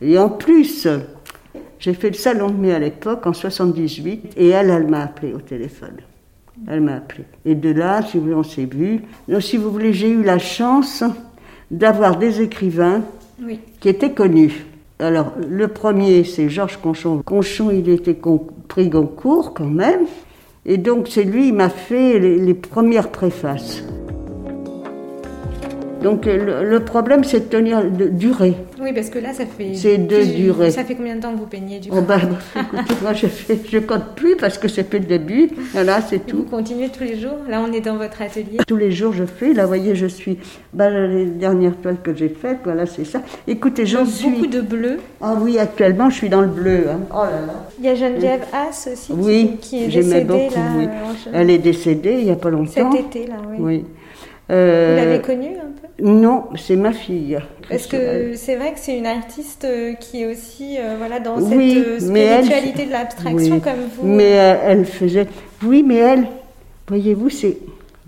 et 0.00 0.18
en 0.18 0.28
plus, 0.28 0.86
j'ai 1.78 1.94
fait 1.94 2.08
le 2.08 2.14
salon 2.14 2.50
de 2.50 2.56
mai 2.56 2.74
à 2.74 2.78
l'époque, 2.78 3.26
en 3.26 3.32
78, 3.32 4.34
et 4.36 4.48
elle, 4.48 4.70
elle 4.70 4.86
m'a 4.86 5.02
appelé 5.02 5.32
au 5.32 5.40
téléphone. 5.40 5.96
Elle 6.66 6.80
m'a 6.80 6.96
appelé. 6.96 7.24
Et 7.44 7.54
de 7.54 7.70
là, 7.70 8.02
si 8.02 8.16
vous 8.16 8.24
voulez, 8.24 8.34
on 8.34 8.42
s'est 8.42 8.64
vu. 8.64 9.02
Donc, 9.28 9.42
si 9.42 9.56
vous 9.56 9.70
voulez, 9.70 9.92
j'ai 9.92 10.10
eu 10.10 10.22
la 10.22 10.38
chance 10.38 11.04
d'avoir 11.70 12.16
des 12.16 12.40
écrivains 12.40 13.02
qui 13.80 13.88
étaient 13.88 14.12
connus. 14.12 14.66
Alors, 14.98 15.32
le 15.48 15.68
premier, 15.68 16.24
c'est 16.24 16.48
Georges 16.48 16.78
Conchon. 16.78 17.22
Conchon, 17.24 17.70
il 17.70 17.88
était 17.88 18.18
pris 18.66 18.88
Goncourt 18.88 19.54
quand 19.54 19.66
même. 19.66 20.06
Et 20.66 20.76
donc, 20.76 21.08
c'est 21.08 21.24
lui, 21.24 21.46
qui 21.46 21.52
m'a 21.52 21.68
fait 21.68 22.18
les 22.18 22.54
premières 22.54 23.10
préfaces. 23.10 23.82
Donc 26.02 26.26
le, 26.26 26.78
problème, 26.80 27.24
c'est 27.24 27.40
de 27.40 27.44
tenir, 27.44 27.84
de 27.84 28.06
durer. 28.06 28.54
Oui, 28.80 28.92
parce 28.92 29.10
que 29.10 29.18
là, 29.18 29.32
ça 29.32 29.44
fait. 29.46 29.74
C'est 29.74 29.98
de 29.98 30.24
durer. 30.24 30.70
Ça 30.70 30.84
fait 30.84 30.94
combien 30.94 31.16
de 31.16 31.20
temps 31.20 31.32
que 31.32 31.38
vous 31.38 31.46
peignez 31.46 31.80
du 31.80 31.88
oh, 31.90 31.94
coup 31.94 31.98
oh 32.00 32.04
ben, 32.06 32.20
écoutez, 32.60 32.94
moi, 33.02 33.12
je 33.12 33.26
fais, 33.26 33.58
je 33.70 33.78
compte 33.78 34.14
plus 34.14 34.36
parce 34.36 34.58
que 34.58 34.68
c'est 34.68 34.84
plus 34.84 35.00
le 35.00 35.06
début. 35.06 35.50
Voilà, 35.72 36.00
c'est 36.00 36.24
tout. 36.26 36.38
Vous 36.38 36.44
continuez 36.44 36.88
tous 36.88 37.04
les 37.04 37.18
jours? 37.18 37.38
Là, 37.48 37.64
on 37.66 37.72
est 37.72 37.80
dans 37.80 37.96
votre 37.96 38.22
atelier. 38.22 38.58
Tous 38.66 38.76
les 38.76 38.92
jours, 38.92 39.12
je 39.12 39.24
fais. 39.24 39.52
Là, 39.52 39.62
vous 39.62 39.68
voyez, 39.68 39.94
je 39.94 40.06
suis. 40.06 40.38
Ben, 40.72 40.90
les 41.08 41.26
dernières 41.26 41.76
toiles 41.76 42.00
que 42.02 42.14
j'ai 42.14 42.28
faites, 42.28 42.58
voilà, 42.64 42.86
c'est 42.86 43.04
ça. 43.04 43.22
Écoutez, 43.46 43.86
j'en 43.86 44.06
suis. 44.06 44.30
Beaucoup 44.30 44.46
de 44.46 44.60
bleu. 44.60 44.98
Ah 45.20 45.34
oui, 45.40 45.58
actuellement, 45.58 46.10
je 46.10 46.16
suis 46.16 46.28
dans 46.28 46.42
le 46.42 46.48
bleu. 46.48 46.84
Hein. 46.88 47.00
Oh 47.12 47.24
là 47.24 47.46
là. 47.46 47.68
Il 47.78 47.84
y 47.84 47.88
a 47.88 47.94
Geneviève 47.94 48.42
Haas 48.52 48.88
aussi. 48.92 49.12
Oui, 49.12 49.56
qui, 49.60 49.84
est 49.84 49.88
décédée 49.88 50.24
beaucoup, 50.24 50.54
là. 50.54 50.60
Oui. 50.76 50.88
Elle 51.32 51.50
est 51.50 51.58
décédée 51.58 52.16
il 52.18 52.24
n'y 52.24 52.30
a 52.30 52.36
pas 52.36 52.50
longtemps. 52.50 52.92
Cet 52.92 53.00
été 53.00 53.26
là, 53.26 53.36
oui. 53.48 53.56
Oui. 53.58 53.84
Euh, 54.50 54.96
vous 54.98 55.04
l'avez 55.04 55.20
connue 55.20 55.56
un 55.58 55.72
peu 55.77 55.77
Non, 56.00 56.44
c'est 56.56 56.76
ma 56.76 56.92
fille. 56.92 57.38
Parce 57.68 57.86
que 57.86 58.34
c'est 58.34 58.56
vrai 58.56 58.72
que 58.72 58.78
c'est 58.78 58.96
une 58.96 59.06
artiste 59.06 59.64
euh, 59.64 59.94
qui 59.94 60.22
est 60.22 60.26
aussi 60.26 60.76
euh, 60.78 60.94
voilà, 60.96 61.18
dans 61.18 61.40
cette 61.40 62.00
spiritualité 62.00 62.86
de 62.86 62.92
l'abstraction 62.92 63.58
comme 63.58 63.88
vous. 63.96 64.06
Mais 64.06 64.30
elle 64.30 64.84
faisait. 64.84 65.26
Oui, 65.64 65.82
mais 65.84 65.96
elle, 65.96 66.28
voyez-vous, 66.86 67.30
c'est. 67.30 67.58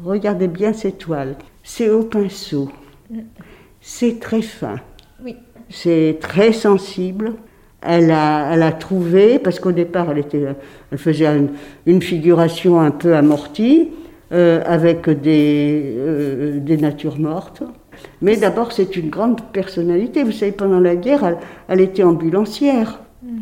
Regardez 0.03 0.47
bien 0.47 0.73
ces 0.73 0.93
toiles. 0.93 1.35
C'est 1.65 1.91
au 1.91 2.05
pinceau. 2.05 2.71
Mm. 3.11 3.19
C'est 3.81 4.21
très 4.21 4.43
fin. 4.43 4.77
Oui. 5.25 5.37
C'est 5.69 6.19
très 6.21 6.53
sensible. 6.53 7.35
Elle 7.83 8.11
a, 8.11 8.53
elle 8.53 8.63
a 8.63 8.73
trouvé, 8.73 9.39
parce 9.39 9.59
qu'au 9.59 9.73
départ, 9.73 10.11
elle, 10.11 10.19
était, 10.19 10.45
elle 10.93 10.99
faisait 10.99 11.27
une 11.87 12.03
figuration 12.03 12.79
un 12.79 12.91
peu 12.91 13.17
amortie. 13.17 13.89
Euh, 14.33 14.63
avec 14.65 15.11
des, 15.11 15.93
euh, 15.97 16.61
des 16.61 16.77
natures 16.77 17.19
mortes. 17.19 17.65
Mais 18.23 18.37
d'abord, 18.37 18.73
c'est 18.73 18.97
une 18.97 19.11
grande 19.11 19.41
personnalité. 19.53 20.23
Vous 20.23 20.33
savez, 20.33 20.53
pendant 20.53 20.81
la 20.81 20.97
guerre, 20.97 21.39
elle, 21.69 21.81
était 21.81 22.03
ambulancière. 22.03 23.01
Hmm. 23.23 23.41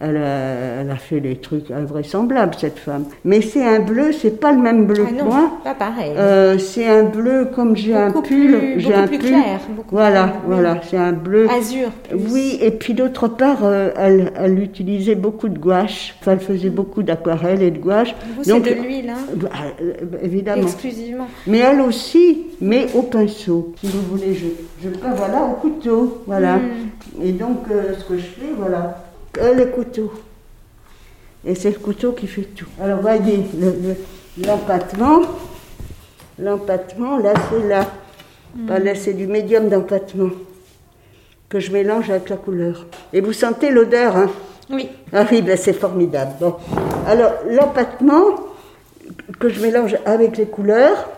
Elle 0.00 0.16
a, 0.16 0.96
fait 0.96 1.18
des 1.18 1.36
trucs 1.36 1.72
invraisemblables, 1.72 2.54
cette 2.56 2.78
femme. 2.78 3.06
Mais 3.24 3.40
c'est 3.40 3.64
un 3.64 3.80
bleu, 3.80 4.12
c'est 4.12 4.38
pas 4.38 4.52
le 4.52 4.58
même 4.58 4.86
bleu 4.86 5.04
ah 5.08 5.12
que 5.12 5.24
moi. 5.24 5.50
Pas 5.64 5.74
pareil. 5.74 6.12
Euh, 6.16 6.56
c'est 6.56 6.86
un 6.86 7.02
bleu 7.02 7.48
comme 7.52 7.76
j'ai 7.76 7.96
un 7.96 8.12
pull. 8.12 8.74
J'ai 8.76 8.94
un 8.94 9.08
plus 9.08 9.18
pull. 9.18 9.30
Clair, 9.30 9.60
voilà, 9.90 10.34
voilà, 10.46 10.80
c'est 10.88 10.96
un 10.96 11.12
bleu. 11.12 11.48
Azur. 11.50 11.88
Oui, 12.14 12.58
et 12.62 12.70
puis 12.70 12.94
d'autre 12.94 13.26
part, 13.26 13.64
euh, 13.64 13.90
elle, 13.96 14.32
elle, 14.36 14.60
utilisait 14.60 15.16
beaucoup 15.16 15.48
de 15.48 15.58
gouache. 15.58 16.14
Enfin, 16.20 16.32
elle 16.32 16.40
faisait 16.40 16.70
beaucoup 16.70 17.02
d'aquarelle 17.02 17.62
et 17.62 17.72
de 17.72 17.78
gouache. 17.78 18.14
Vous, 18.36 18.44
c'est 18.44 18.60
de 18.60 18.80
l'huile, 18.80 19.10
hein 19.10 19.18
bah, 19.34 19.48
euh, 19.82 19.94
Évidemment. 20.22 20.62
Exclusivement. 20.62 21.26
Mais 21.48 21.58
elle 21.58 21.80
aussi, 21.80 22.46
mais 22.60 22.86
au 22.94 23.02
pinceau. 23.02 23.74
Si 23.80 23.88
vous 23.88 24.16
voulez, 24.16 24.34
je, 24.34 24.46
je 24.84 24.90
voilà, 25.16 25.42
au 25.42 25.54
couteau. 25.54 26.22
Voilà. 26.26 26.58
Hmm. 26.58 27.20
Et 27.20 27.32
donc, 27.32 27.64
ce 27.68 28.04
que 28.04 28.16
je 28.16 28.22
fais, 28.22 28.52
voilà 28.56 29.07
le 29.36 29.66
couteau. 29.66 30.12
Et 31.44 31.54
c'est 31.54 31.70
le 31.70 31.78
couteau 31.78 32.12
qui 32.12 32.26
fait 32.26 32.42
tout. 32.42 32.66
Alors 32.80 33.00
voyez, 33.00 33.44
l'empattement, 34.44 35.20
l'empattement, 36.38 37.18
là 37.18 37.34
c'est 37.50 37.68
là. 37.68 37.86
Hmm. 38.56 38.68
Là 38.68 38.94
c'est 38.94 39.14
du 39.14 39.26
médium 39.26 39.68
d'empattement 39.68 40.30
que 41.48 41.60
je 41.60 41.72
mélange 41.72 42.10
avec 42.10 42.28
la 42.28 42.36
couleur. 42.36 42.86
Et 43.12 43.20
vous 43.20 43.32
sentez 43.32 43.70
l'odeur, 43.70 44.16
hein? 44.16 44.30
Oui. 44.70 44.88
Ah 45.12 45.24
oui, 45.30 45.40
ben 45.40 45.56
c'est 45.56 45.72
formidable. 45.72 46.32
Bon. 46.40 46.56
Alors 47.06 47.32
l'empattement 47.48 48.34
que 49.38 49.48
je 49.48 49.60
mélange 49.62 49.96
avec 50.04 50.36
les 50.36 50.46
couleurs, 50.46 51.08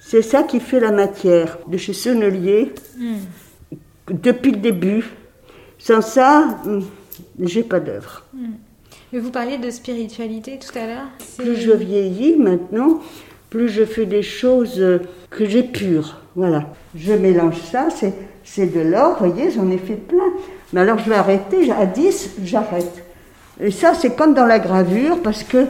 c'est 0.00 0.22
ça 0.22 0.42
qui 0.42 0.58
fait 0.58 0.80
la 0.80 0.90
matière 0.90 1.58
de 1.68 1.76
chez 1.76 1.92
Sonnelier 1.92 2.72
hmm. 2.98 3.16
depuis 4.10 4.52
le 4.52 4.58
début. 4.58 5.04
Sans 5.78 6.00
ça, 6.00 6.58
hmm, 6.64 6.80
j'ai 7.40 7.62
pas 7.62 7.80
d'œuvre. 7.80 8.24
Hmm. 8.34 8.54
Mais 9.12 9.18
vous 9.18 9.30
parliez 9.30 9.58
de 9.58 9.70
spiritualité 9.70 10.58
tout 10.58 10.76
à 10.78 10.86
l'heure. 10.86 11.06
Plus 11.38 11.56
je 11.56 11.72
vieillis 11.72 12.36
maintenant, 12.36 13.00
plus 13.50 13.68
je 13.68 13.84
fais 13.84 14.06
des 14.06 14.22
choses 14.22 15.00
que 15.30 15.44
j'ai 15.44 15.62
pures. 15.62 16.20
Voilà. 16.36 16.72
Je 16.96 17.12
mélange 17.12 17.60
ça, 17.60 17.88
c'est 18.44 18.66
de 18.66 18.80
l'or, 18.80 19.16
vous 19.20 19.30
voyez, 19.30 19.50
j'en 19.50 19.70
ai 19.70 19.78
fait 19.78 19.94
plein. 19.94 20.32
Mais 20.72 20.80
alors 20.80 20.98
je 20.98 21.08
vais 21.08 21.16
arrêter, 21.16 21.70
à 21.70 21.86
10, 21.86 22.36
j'arrête. 22.44 23.04
Et 23.60 23.70
ça, 23.70 23.94
c'est 23.94 24.16
comme 24.16 24.34
dans 24.34 24.46
la 24.46 24.58
gravure, 24.58 25.22
parce 25.22 25.44
que 25.44 25.66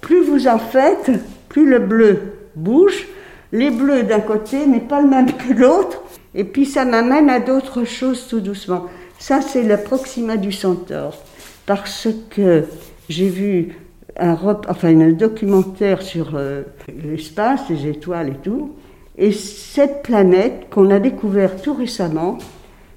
plus 0.00 0.22
vous 0.22 0.46
en 0.46 0.58
faites, 0.58 1.10
plus 1.48 1.68
le 1.68 1.80
bleu 1.80 2.20
bouge. 2.54 3.08
Les 3.52 3.70
bleus 3.70 4.02
d'un 4.04 4.20
côté 4.20 4.66
n'est 4.66 4.80
pas 4.80 5.00
le 5.00 5.08
même 5.08 5.32
que 5.32 5.52
l'autre. 5.52 6.02
Et 6.34 6.44
puis 6.44 6.66
ça 6.66 6.84
m'amène 6.84 7.30
à 7.30 7.40
d'autres 7.40 7.84
choses 7.84 8.26
tout 8.28 8.40
doucement. 8.40 8.86
Ça, 9.26 9.40
c'est 9.40 9.62
le 9.62 9.78
Proxima 9.78 10.36
du 10.36 10.52
Centaure. 10.52 11.16
Parce 11.64 12.08
que 12.28 12.64
j'ai 13.08 13.30
vu 13.30 13.74
un, 14.18 14.36
enfin, 14.68 15.00
un 15.00 15.12
documentaire 15.12 16.02
sur 16.02 16.32
euh, 16.34 16.64
l'espace, 17.02 17.62
les 17.70 17.88
étoiles 17.88 18.28
et 18.28 18.42
tout. 18.42 18.74
Et 19.16 19.32
cette 19.32 20.02
planète 20.02 20.66
qu'on 20.68 20.90
a 20.90 20.98
découverte 20.98 21.62
tout 21.62 21.72
récemment, 21.72 22.36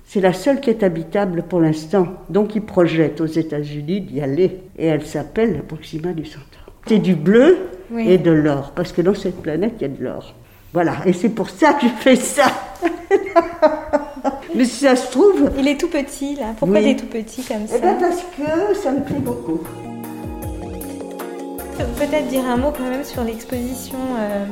c'est 0.03 0.19
la 0.19 0.33
seule 0.33 0.59
qui 0.59 0.69
est 0.69 0.83
habitable 0.83 1.43
pour 1.47 1.61
l'instant. 1.61 2.09
Donc 2.29 2.55
ils 2.55 2.61
projettent 2.61 3.21
aux 3.21 3.25
États-Unis 3.25 4.01
d'y 4.01 4.19
aller. 4.19 4.59
Et 4.77 4.87
elle 4.87 5.05
s'appelle 5.05 5.55
le 5.55 5.63
Proxima 5.63 6.11
du 6.11 6.25
Centaure. 6.25 6.73
C'est 6.87 6.99
du 6.99 7.15
bleu 7.15 7.57
et 7.97 8.17
de 8.17 8.31
l'or, 8.31 8.73
parce 8.75 8.91
que 8.91 9.01
dans 9.01 9.15
cette 9.15 9.41
planète, 9.41 9.75
il 9.77 9.83
y 9.83 9.85
a 9.85 9.87
de 9.95 10.03
l'or. 10.03 10.35
Voilà, 10.73 10.97
et 11.05 11.13
c'est 11.13 11.29
pour 11.29 11.49
ça 11.49 11.73
que 11.73 11.87
je 11.87 11.93
fais 12.01 12.15
ça. 12.15 12.51
Mais 14.55 14.65
si 14.65 14.85
ça 14.85 14.95
se 14.95 15.11
trouve. 15.11 15.51
Il 15.57 15.67
est 15.67 15.79
tout 15.79 15.87
petit 15.87 16.35
là. 16.35 16.53
Pourquoi 16.57 16.79
il 16.79 16.89
est 16.89 16.95
tout 16.99 17.05
petit 17.05 17.41
comme 17.43 17.63
eh 17.65 17.67
ça 17.67 17.79
ben 17.79 17.97
Parce 17.99 18.21
que 18.21 18.75
ça 18.75 18.91
me 18.91 19.03
plaît 19.03 19.19
beaucoup. 19.19 19.59
Peut-être 21.77 22.27
dire 22.27 22.43
un 22.45 22.57
mot 22.57 22.71
quand 22.75 22.89
même 22.89 23.03
sur 23.03 23.23
l'exposition 23.23 23.97
euh, 24.19 24.45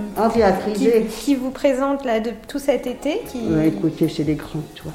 qui, 0.75 0.86
qui, 1.10 1.36
vous 1.36 1.49
présente 1.49 2.06
là 2.06 2.19
de 2.19 2.32
tout 2.47 2.60
cet 2.60 2.86
été. 2.86 3.21
Qui... 3.28 3.39
écoutez, 3.65 4.10
c'est 4.10 4.23
des 4.23 4.36
grandes 4.36 4.62
toiles. 4.75 4.93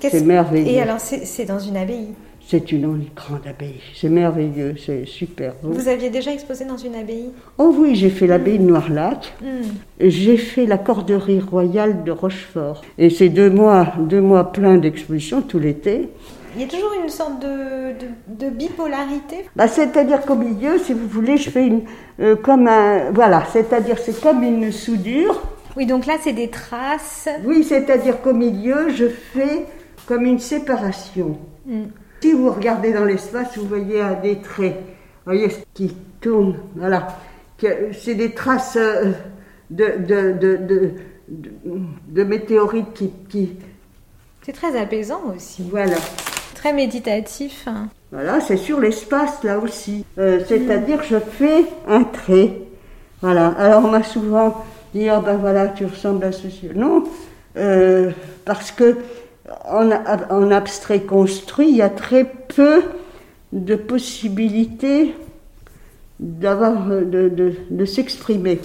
c'est 0.00 0.20
merveilleux. 0.24 0.68
Et 0.68 0.80
alors, 0.80 0.98
c'est 1.00 1.44
dans 1.46 1.58
une 1.58 1.78
abbaye 1.78 2.14
c'est 2.48 2.72
une 2.72 3.04
grande 3.14 3.46
abbaye. 3.46 3.80
C'est 3.94 4.08
merveilleux, 4.08 4.74
c'est 4.78 5.04
super. 5.04 5.52
Vous 5.62 5.86
aviez 5.86 6.08
déjà 6.08 6.32
exposé 6.32 6.64
dans 6.64 6.78
une 6.78 6.94
abbaye? 6.94 7.30
Oh 7.58 7.74
oui, 7.78 7.94
j'ai 7.94 8.08
fait 8.08 8.26
l'abbaye 8.26 8.58
de 8.58 8.64
Noirlac. 8.64 9.34
Hmm. 9.42 9.68
J'ai 10.00 10.38
fait 10.38 10.64
la 10.64 10.78
corderie 10.78 11.40
royale 11.40 12.04
de 12.04 12.10
Rochefort. 12.10 12.80
Et 12.96 13.10
c'est 13.10 13.28
deux 13.28 13.50
mois, 13.50 13.92
deux 13.98 14.22
mois 14.22 14.50
pleins 14.50 14.78
d'expositions 14.78 15.42
tout 15.42 15.58
l'été. 15.58 16.08
Il 16.56 16.62
y 16.62 16.64
a 16.64 16.68
toujours 16.68 16.92
une 17.02 17.10
sorte 17.10 17.38
de, 17.38 17.92
de, 18.28 18.48
bipolarité? 18.48 19.44
Bah, 19.54 19.68
c'est-à-dire 19.68 20.22
qu'au 20.22 20.34
milieu, 20.34 20.78
si 20.78 20.94
vous 20.94 21.06
voulez, 21.06 21.36
je 21.36 21.50
fais 21.50 21.66
une 21.66 21.82
euh, 22.20 22.34
comme 22.34 22.66
un 22.66 23.10
voilà, 23.10 23.44
c'est-à-dire 23.52 23.98
c'est 23.98 24.18
comme 24.22 24.42
une 24.42 24.72
soudure. 24.72 25.42
Oui, 25.76 25.84
donc 25.84 26.06
là 26.06 26.14
c'est 26.22 26.32
des 26.32 26.48
traces. 26.48 27.28
Oui, 27.44 27.62
c'est-à-dire 27.62 28.22
qu'au 28.22 28.32
milieu, 28.32 28.88
je 28.88 29.06
fais 29.06 29.66
comme 30.06 30.24
une 30.24 30.38
séparation. 30.38 31.36
Hmm. 31.66 31.88
Si 32.20 32.32
vous 32.32 32.50
regardez 32.50 32.92
dans 32.92 33.04
l'espace, 33.04 33.56
vous 33.56 33.66
voyez 33.66 34.02
des 34.22 34.38
traits, 34.38 34.76
vous 35.24 35.32
voyez, 35.32 35.48
qui 35.74 35.94
tournent, 36.20 36.56
voilà. 36.74 37.08
C'est 37.92 38.14
des 38.14 38.32
traces 38.32 38.76
euh, 38.76 39.12
de, 39.70 39.94
de, 39.98 40.92
de, 42.08 42.24
météorites 42.24 42.92
qui... 42.94 43.10
qui... 43.28 43.56
C'est 44.42 44.52
très 44.52 44.78
apaisant 44.78 45.20
aussi. 45.34 45.64
Voilà. 45.70 45.96
Très 46.54 46.72
méditatif. 46.72 47.68
Voilà, 48.10 48.40
c'est 48.40 48.56
sur 48.56 48.80
l'espace 48.80 49.42
là 49.44 49.58
aussi. 49.58 50.04
Euh, 50.18 50.40
c'est-à-dire, 50.46 51.02
je 51.02 51.18
fais 51.18 51.64
un 51.86 52.04
trait. 52.04 52.52
Voilà. 53.20 53.48
Alors, 53.58 53.84
on 53.84 53.90
m'a 53.90 54.02
souvent 54.02 54.64
dit, 54.94 55.08
oh 55.10 55.20
ben 55.20 55.36
voilà, 55.36 55.68
tu 55.68 55.84
ressembles 55.84 56.24
à 56.24 56.32
ceci. 56.32 56.70
Non, 56.74 57.04
euh, 57.56 58.10
parce 58.44 58.70
que 58.70 58.96
en, 59.68 60.50
abstrait 60.50 61.00
construit, 61.00 61.68
il 61.70 61.76
y 61.76 61.82
a 61.82 61.88
très 61.88 62.24
peu 62.24 62.82
de 63.52 63.74
possibilités 63.76 65.14
d'avoir 66.20 66.88
de, 66.88 67.84
s'exprimer. 67.84 68.60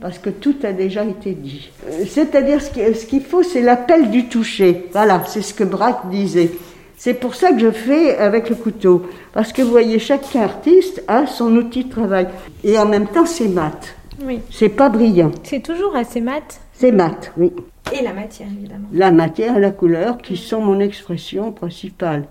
Parce 0.00 0.18
que 0.18 0.30
tout 0.30 0.56
a 0.64 0.72
déjà 0.72 1.04
été 1.04 1.32
dit. 1.32 1.70
Euh, 1.88 2.04
c'est-à-dire, 2.06 2.60
ce 2.60 3.06
qu'il 3.06 3.22
faut, 3.22 3.42
c'est 3.42 3.62
l'appel 3.62 4.10
du 4.10 4.28
toucher. 4.28 4.86
Voilà, 4.92 5.22
c'est 5.26 5.42
ce 5.42 5.54
que 5.54 5.64
Braque 5.64 6.08
disait. 6.10 6.50
C'est 6.98 7.14
pour 7.14 7.34
ça 7.34 7.52
que 7.52 7.58
je 7.58 7.70
fais 7.70 8.16
avec 8.16 8.48
le 8.48 8.54
couteau. 8.54 9.02
Parce 9.32 9.52
que 9.52 9.62
vous 9.62 9.70
voyez, 9.70 9.98
chaque 9.98 10.36
artiste 10.36 11.02
a 11.08 11.26
son 11.26 11.54
outil 11.56 11.84
de 11.84 11.90
travail. 11.90 12.28
Et 12.64 12.78
en 12.78 12.86
même 12.86 13.06
temps, 13.06 13.26
c'est 13.26 13.48
mat. 13.48 13.94
Oui. 14.22 14.40
C'est 14.50 14.68
pas 14.68 14.88
brillant. 14.88 15.32
C'est 15.42 15.62
toujours 15.62 15.96
assez 15.96 16.20
mat. 16.20 16.60
C'est 16.72 16.92
mat, 16.92 17.32
oui. 17.36 17.52
Et 17.92 18.02
la 18.02 18.12
matière, 18.12 18.48
évidemment. 18.48 18.88
La 18.92 19.12
matière 19.12 19.56
et 19.56 19.60
la 19.60 19.70
couleur 19.70 20.18
qui 20.18 20.36
sont 20.36 20.60
mon 20.60 20.80
expression 20.80 21.52
principale. 21.52 22.24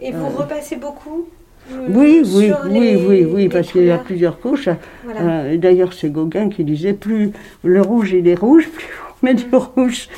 Et 0.00 0.12
vous 0.12 0.24
euh. 0.24 0.36
repassez 0.36 0.76
beaucoup 0.76 1.26
euh, 1.70 1.86
oui, 1.90 2.22
oui, 2.24 2.50
oui, 2.70 3.04
oui, 3.06 3.24
oui, 3.30 3.48
parce 3.48 3.72
qu'il 3.72 3.84
y 3.84 3.90
a 3.90 3.98
plusieurs 3.98 4.40
couches. 4.40 4.70
Euh, 5.06 5.56
d'ailleurs, 5.58 5.92
c'est 5.92 6.08
Gauguin 6.08 6.48
qui 6.48 6.64
disait 6.64 6.94
plus 6.94 7.32
le 7.62 7.82
rouge 7.82 8.12
il 8.12 8.26
est 8.26 8.38
rouge, 8.38 8.68
plus 8.74 8.86
on 9.22 9.26
met 9.26 9.34
du 9.34 9.44
rouge. 9.52 10.08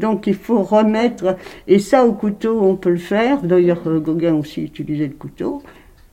donc 0.00 0.26
il 0.26 0.34
faut 0.34 0.62
remettre, 0.62 1.36
et 1.68 1.78
ça 1.78 2.04
au 2.04 2.14
couteau 2.14 2.60
on 2.62 2.74
peut 2.74 2.90
le 2.90 2.96
faire. 2.96 3.42
D'ailleurs, 3.42 3.82
Gauguin 4.00 4.34
aussi 4.34 4.62
utilisait 4.62 5.06
le 5.06 5.14
couteau. 5.14 5.62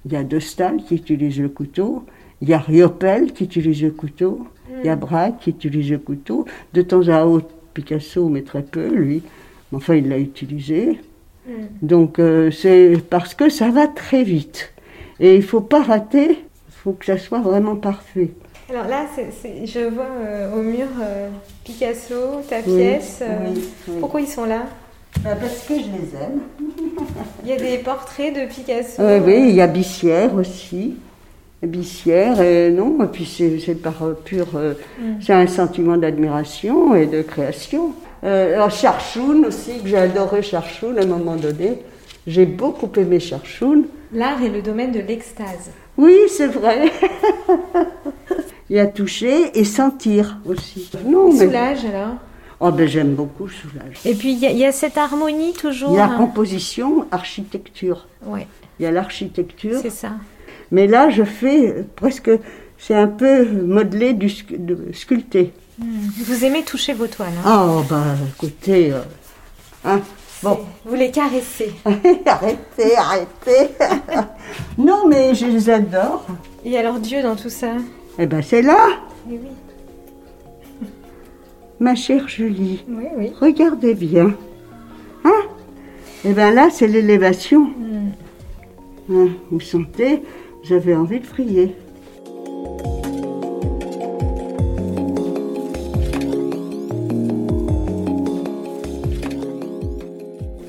Il 0.05 0.13
y 0.13 0.15
a 0.15 0.23
De 0.23 0.37
Stahl 0.37 0.77
qui 0.87 0.95
utilise 0.95 1.39
le 1.39 1.49
couteau. 1.49 2.03
Il 2.41 2.49
y 2.49 2.53
a 2.53 2.59
Riopel 2.59 3.31
qui 3.31 3.45
utilise 3.45 3.81
le 3.81 3.91
couteau. 3.91 4.45
Il 4.79 4.85
y 4.85 4.89
a 4.89 4.95
hmm. 4.95 4.99
Braque 4.99 5.39
qui 5.39 5.51
utilise 5.51 5.89
le 5.91 5.97
couteau. 5.97 6.45
De 6.73 6.81
temps 6.81 7.07
à 7.07 7.25
autre, 7.25 7.47
Picasso, 7.73 8.29
mais 8.29 8.41
très 8.41 8.63
peu, 8.63 8.87
lui. 8.87 9.23
Enfin, 9.73 9.95
il 9.95 10.09
l'a 10.09 10.17
utilisé. 10.17 10.99
Hmm. 11.47 11.65
Donc, 11.81 12.19
euh, 12.19 12.51
c'est 12.51 12.93
parce 13.09 13.33
que 13.33 13.49
ça 13.49 13.69
va 13.69 13.87
très 13.87 14.23
vite. 14.23 14.73
Et 15.19 15.35
il 15.35 15.41
ne 15.41 15.45
faut 15.45 15.61
pas 15.61 15.81
rater, 15.81 16.29
il 16.29 16.73
faut 16.73 16.93
que 16.93 17.05
ça 17.05 17.17
soit 17.17 17.41
vraiment 17.41 17.75
parfait. 17.75 18.31
Alors 18.69 18.87
là, 18.87 19.05
je 19.65 19.79
vois 19.89 20.05
euh, 20.05 20.53
au 20.55 20.61
mur 20.61 20.87
euh, 21.01 21.29
Picasso, 21.63 22.41
ta 22.49 22.61
pièce. 22.61 23.21
pourquoi 23.99 24.21
ils 24.21 24.27
sont 24.27 24.45
là 24.45 24.63
bah, 25.21 25.35
Parce 25.39 25.67
que 25.67 25.75
je 25.75 25.79
les 25.79 26.15
aime. 26.19 26.41
il 27.43 27.49
y 27.49 27.53
a 27.53 27.57
des 27.57 27.77
portraits 27.79 28.33
de 28.33 28.45
Picasso. 28.51 29.03
oui, 29.25 29.49
il 29.49 29.55
y 29.55 29.61
a 29.61 29.67
Bissière 29.67 30.33
aussi. 30.35 30.95
Bissière, 31.67 32.41
et 32.41 32.71
non, 32.71 33.03
et 33.03 33.07
puis 33.07 33.25
c'est 33.25 33.75
par 33.75 34.15
pur. 34.23 34.47
Mm. 34.53 35.03
C'est 35.21 35.33
un 35.33 35.47
sentiment 35.47 35.97
d'admiration 35.97 36.95
et 36.95 37.05
de 37.05 37.21
création. 37.21 37.93
Euh, 38.23 38.69
Charchoun 38.69 39.45
aussi, 39.45 39.79
que 39.81 39.89
j'ai 39.89 39.97
adoré 39.97 40.41
Charchoun 40.41 40.97
à 40.97 41.03
un 41.03 41.05
moment 41.05 41.35
donné. 41.35 41.79
J'ai 42.25 42.45
beaucoup 42.45 42.89
aimé 42.97 43.19
Charchoun. 43.19 43.85
L'art 44.13 44.41
est 44.41 44.49
le 44.49 44.61
domaine 44.61 44.91
de 44.91 44.99
l'extase. 44.99 45.71
Oui, 45.97 46.15
c'est 46.29 46.47
vrai. 46.47 46.91
Il 48.69 48.77
y 48.77 48.79
a 48.79 48.87
toucher 48.87 49.57
et 49.57 49.65
sentir 49.65 50.39
aussi. 50.45 50.89
Non, 51.05 51.31
Soulage 51.31 51.85
alors? 51.85 52.15
Oh 52.59 52.71
ben 52.71 52.87
j'aime 52.87 53.13
beaucoup 53.13 53.49
Soulage. 53.49 53.99
Et 54.05 54.15
puis 54.15 54.31
il 54.31 54.39
y, 54.39 54.65
a 54.65 54.71
cette 54.71 54.97
harmonie 54.97 55.51
toujours. 55.51 55.91
Il 55.91 55.97
y 55.97 55.99
a 55.99 56.05
hein? 56.05 56.17
composition, 56.17 57.05
architecture. 57.11 58.07
Ouais. 58.25 58.47
Il 58.79 58.83
y 58.83 58.85
a 58.85 58.91
l'architecture. 58.91 59.79
C'est 59.81 59.89
ça. 59.89 60.11
Mais 60.73 60.87
là, 60.87 61.11
je 61.11 61.23
fais 61.23 61.85
presque, 61.95 62.31
c'est 62.79 62.95
un 62.95 63.07
peu 63.07 63.45
modelé, 63.45 64.13
du, 64.13 64.27
sculpté. 64.91 65.53
Hmm. 65.77 66.09
Vous 66.25 66.43
aimez 66.43 66.63
toucher 66.63 66.93
vos 66.93 67.05
toiles 67.05 67.29
hein? 67.45 67.67
Oh, 67.77 67.83
bah 67.87 68.15
écoutez, 68.35 68.91
euh, 68.91 69.01
hein, 69.85 70.01
bon. 70.41 70.61
Vous 70.83 70.95
les 70.95 71.11
caressez 71.11 71.73
Arrêtez, 72.25 72.95
arrêtez 72.97 73.69
Non, 74.79 75.07
mais 75.07 75.35
je 75.35 75.45
les 75.45 75.69
adore. 75.69 76.25
Et 76.65 76.75
alors 76.75 76.99
Dieu 76.99 77.21
dans 77.21 77.35
tout 77.35 77.51
ça? 77.51 77.73
Eh 78.17 78.25
ben 78.25 78.41
c'est 78.41 78.63
là 78.63 78.99
Oui, 79.27 79.39
oui. 79.43 80.87
Ma 81.79 81.93
chère 81.93 82.27
Julie, 82.27 82.83
oui, 82.89 83.05
oui. 83.15 83.31
regardez 83.39 83.93
bien. 83.93 84.33
Hein? 85.23 85.41
Eh 86.25 86.33
ben 86.33 86.51
là, 86.51 86.69
c'est 86.71 86.87
l'élévation. 86.87 87.61
Hmm. 87.61 88.09
Hein, 89.11 89.27
vous 89.51 89.59
sentez? 89.59 90.23
J'avais 90.63 90.95
envie 90.95 91.19
de 91.19 91.25
prier. 91.25 91.75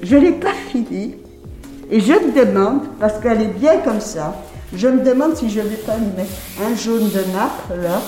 Je 0.02 0.16
ne 0.16 0.20
l'ai 0.20 0.32
pas 0.32 0.52
fini. 0.68 1.14
Et 1.90 2.00
je 2.00 2.12
me 2.12 2.44
demande, 2.44 2.80
parce 2.98 3.20
qu'elle 3.20 3.40
est 3.40 3.58
bien 3.58 3.78
comme 3.78 4.00
ça, 4.00 4.34
je 4.74 4.88
me 4.88 5.04
demande 5.04 5.36
si 5.36 5.48
je 5.48 5.60
ne 5.60 5.66
vais 5.66 5.76
pas 5.76 5.96
lui 5.96 6.06
mettre 6.16 6.30
un 6.60 6.74
jaune 6.74 7.08
de 7.08 7.32
nappe 7.32 7.82
là. 7.82 8.00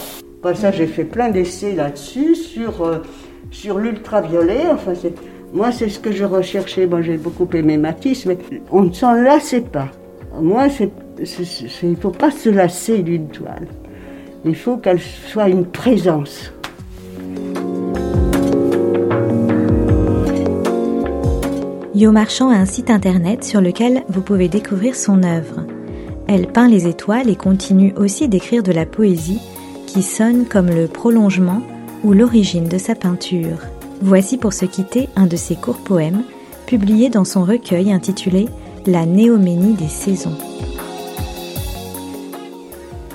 Pour 0.42 0.56
ça, 0.56 0.70
j'ai 0.70 0.86
fait 0.86 1.04
plein 1.04 1.30
d'essais 1.30 1.74
là-dessus, 1.74 2.34
sur, 2.34 2.82
euh, 2.84 2.98
sur 3.50 3.78
l'ultraviolet. 3.78 4.64
Enfin, 4.72 4.92
moi, 5.52 5.72
c'est 5.72 5.88
ce 5.88 5.98
que 5.98 6.12
je 6.12 6.24
recherchais. 6.24 6.86
Moi, 6.86 7.02
j'ai 7.02 7.16
beaucoup 7.16 7.48
aimé 7.54 7.76
Matisse, 7.76 8.26
mais 8.26 8.38
on 8.70 8.82
ne 8.82 8.92
s'en 8.92 9.12
lassait 9.12 9.60
pas. 9.60 9.88
Moi, 10.40 10.68
c'est 10.68 10.90
il 11.18 11.90
ne 11.90 11.96
faut 11.96 12.10
pas 12.10 12.30
se 12.30 12.48
lasser 12.48 13.02
d'une 13.02 13.28
toile. 13.28 13.68
Il 14.44 14.54
faut 14.54 14.76
qu'elle 14.76 15.00
soit 15.00 15.48
une 15.48 15.66
présence. 15.66 16.52
Yo 21.94 22.12
Marchand 22.12 22.50
a 22.50 22.56
un 22.56 22.66
site 22.66 22.90
internet 22.90 23.42
sur 23.42 23.62
lequel 23.62 24.04
vous 24.08 24.20
pouvez 24.20 24.48
découvrir 24.48 24.94
son 24.94 25.22
œuvre. 25.22 25.64
Elle 26.28 26.46
peint 26.46 26.68
les 26.68 26.88
étoiles 26.88 27.30
et 27.30 27.36
continue 27.36 27.94
aussi 27.96 28.28
d'écrire 28.28 28.62
de 28.62 28.72
la 28.72 28.84
poésie 28.84 29.40
qui 29.86 30.02
sonne 30.02 30.44
comme 30.44 30.68
le 30.68 30.88
prolongement 30.88 31.62
ou 32.04 32.12
l'origine 32.12 32.68
de 32.68 32.78
sa 32.78 32.94
peinture. 32.94 33.58
Voici 34.02 34.36
pour 34.36 34.52
se 34.52 34.66
quitter 34.66 35.08
un 35.16 35.26
de 35.26 35.36
ses 35.36 35.56
courts 35.56 35.82
poèmes, 35.82 36.22
publié 36.66 37.08
dans 37.08 37.24
son 37.24 37.44
recueil 37.44 37.90
intitulé 37.90 38.46
La 38.84 39.06
néoménie 39.06 39.74
des 39.74 39.88
saisons. 39.88 40.36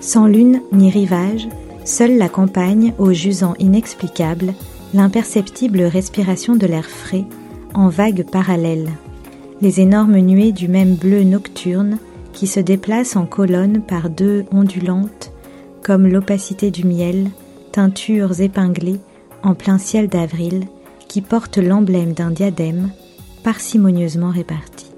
Sans 0.02 0.26
lune 0.26 0.62
ni 0.72 0.90
rivage, 0.90 1.48
seule 1.86 2.18
la 2.18 2.28
campagne 2.28 2.94
aux 2.98 3.14
jusant 3.14 3.54
inexplicables, 3.60 4.56
l'imperceptible 4.96 5.84
respiration 5.84 6.56
de 6.56 6.66
l'air 6.66 6.90
frais, 6.90 7.26
en 7.76 7.88
vagues 7.88 8.26
parallèles, 8.30 8.90
les 9.62 9.80
énormes 9.80 10.18
nuées 10.18 10.52
du 10.52 10.68
même 10.68 10.96
bleu 10.96 11.24
nocturne 11.24 12.00
qui 12.34 12.48
se 12.48 12.60
déplacent 12.60 13.16
en 13.16 13.28
colonnes 13.28 13.84
par 13.84 14.10
deux 14.10 14.44
ondulantes, 14.52 15.32
comme 15.84 16.08
l'opacité 16.08 16.72
du 16.72 16.84
miel, 16.84 17.30
teintures 17.72 18.42
épinglées 18.42 19.00
en 19.44 19.54
plein 19.54 19.78
ciel 19.78 20.08
d'avril, 20.08 20.64
qui 21.08 21.22
portent 21.22 21.60
l'emblème 21.60 22.14
d'un 22.14 22.32
diadème 22.32 22.90
parcimonieusement 23.44 24.32
réparti. 24.32 24.91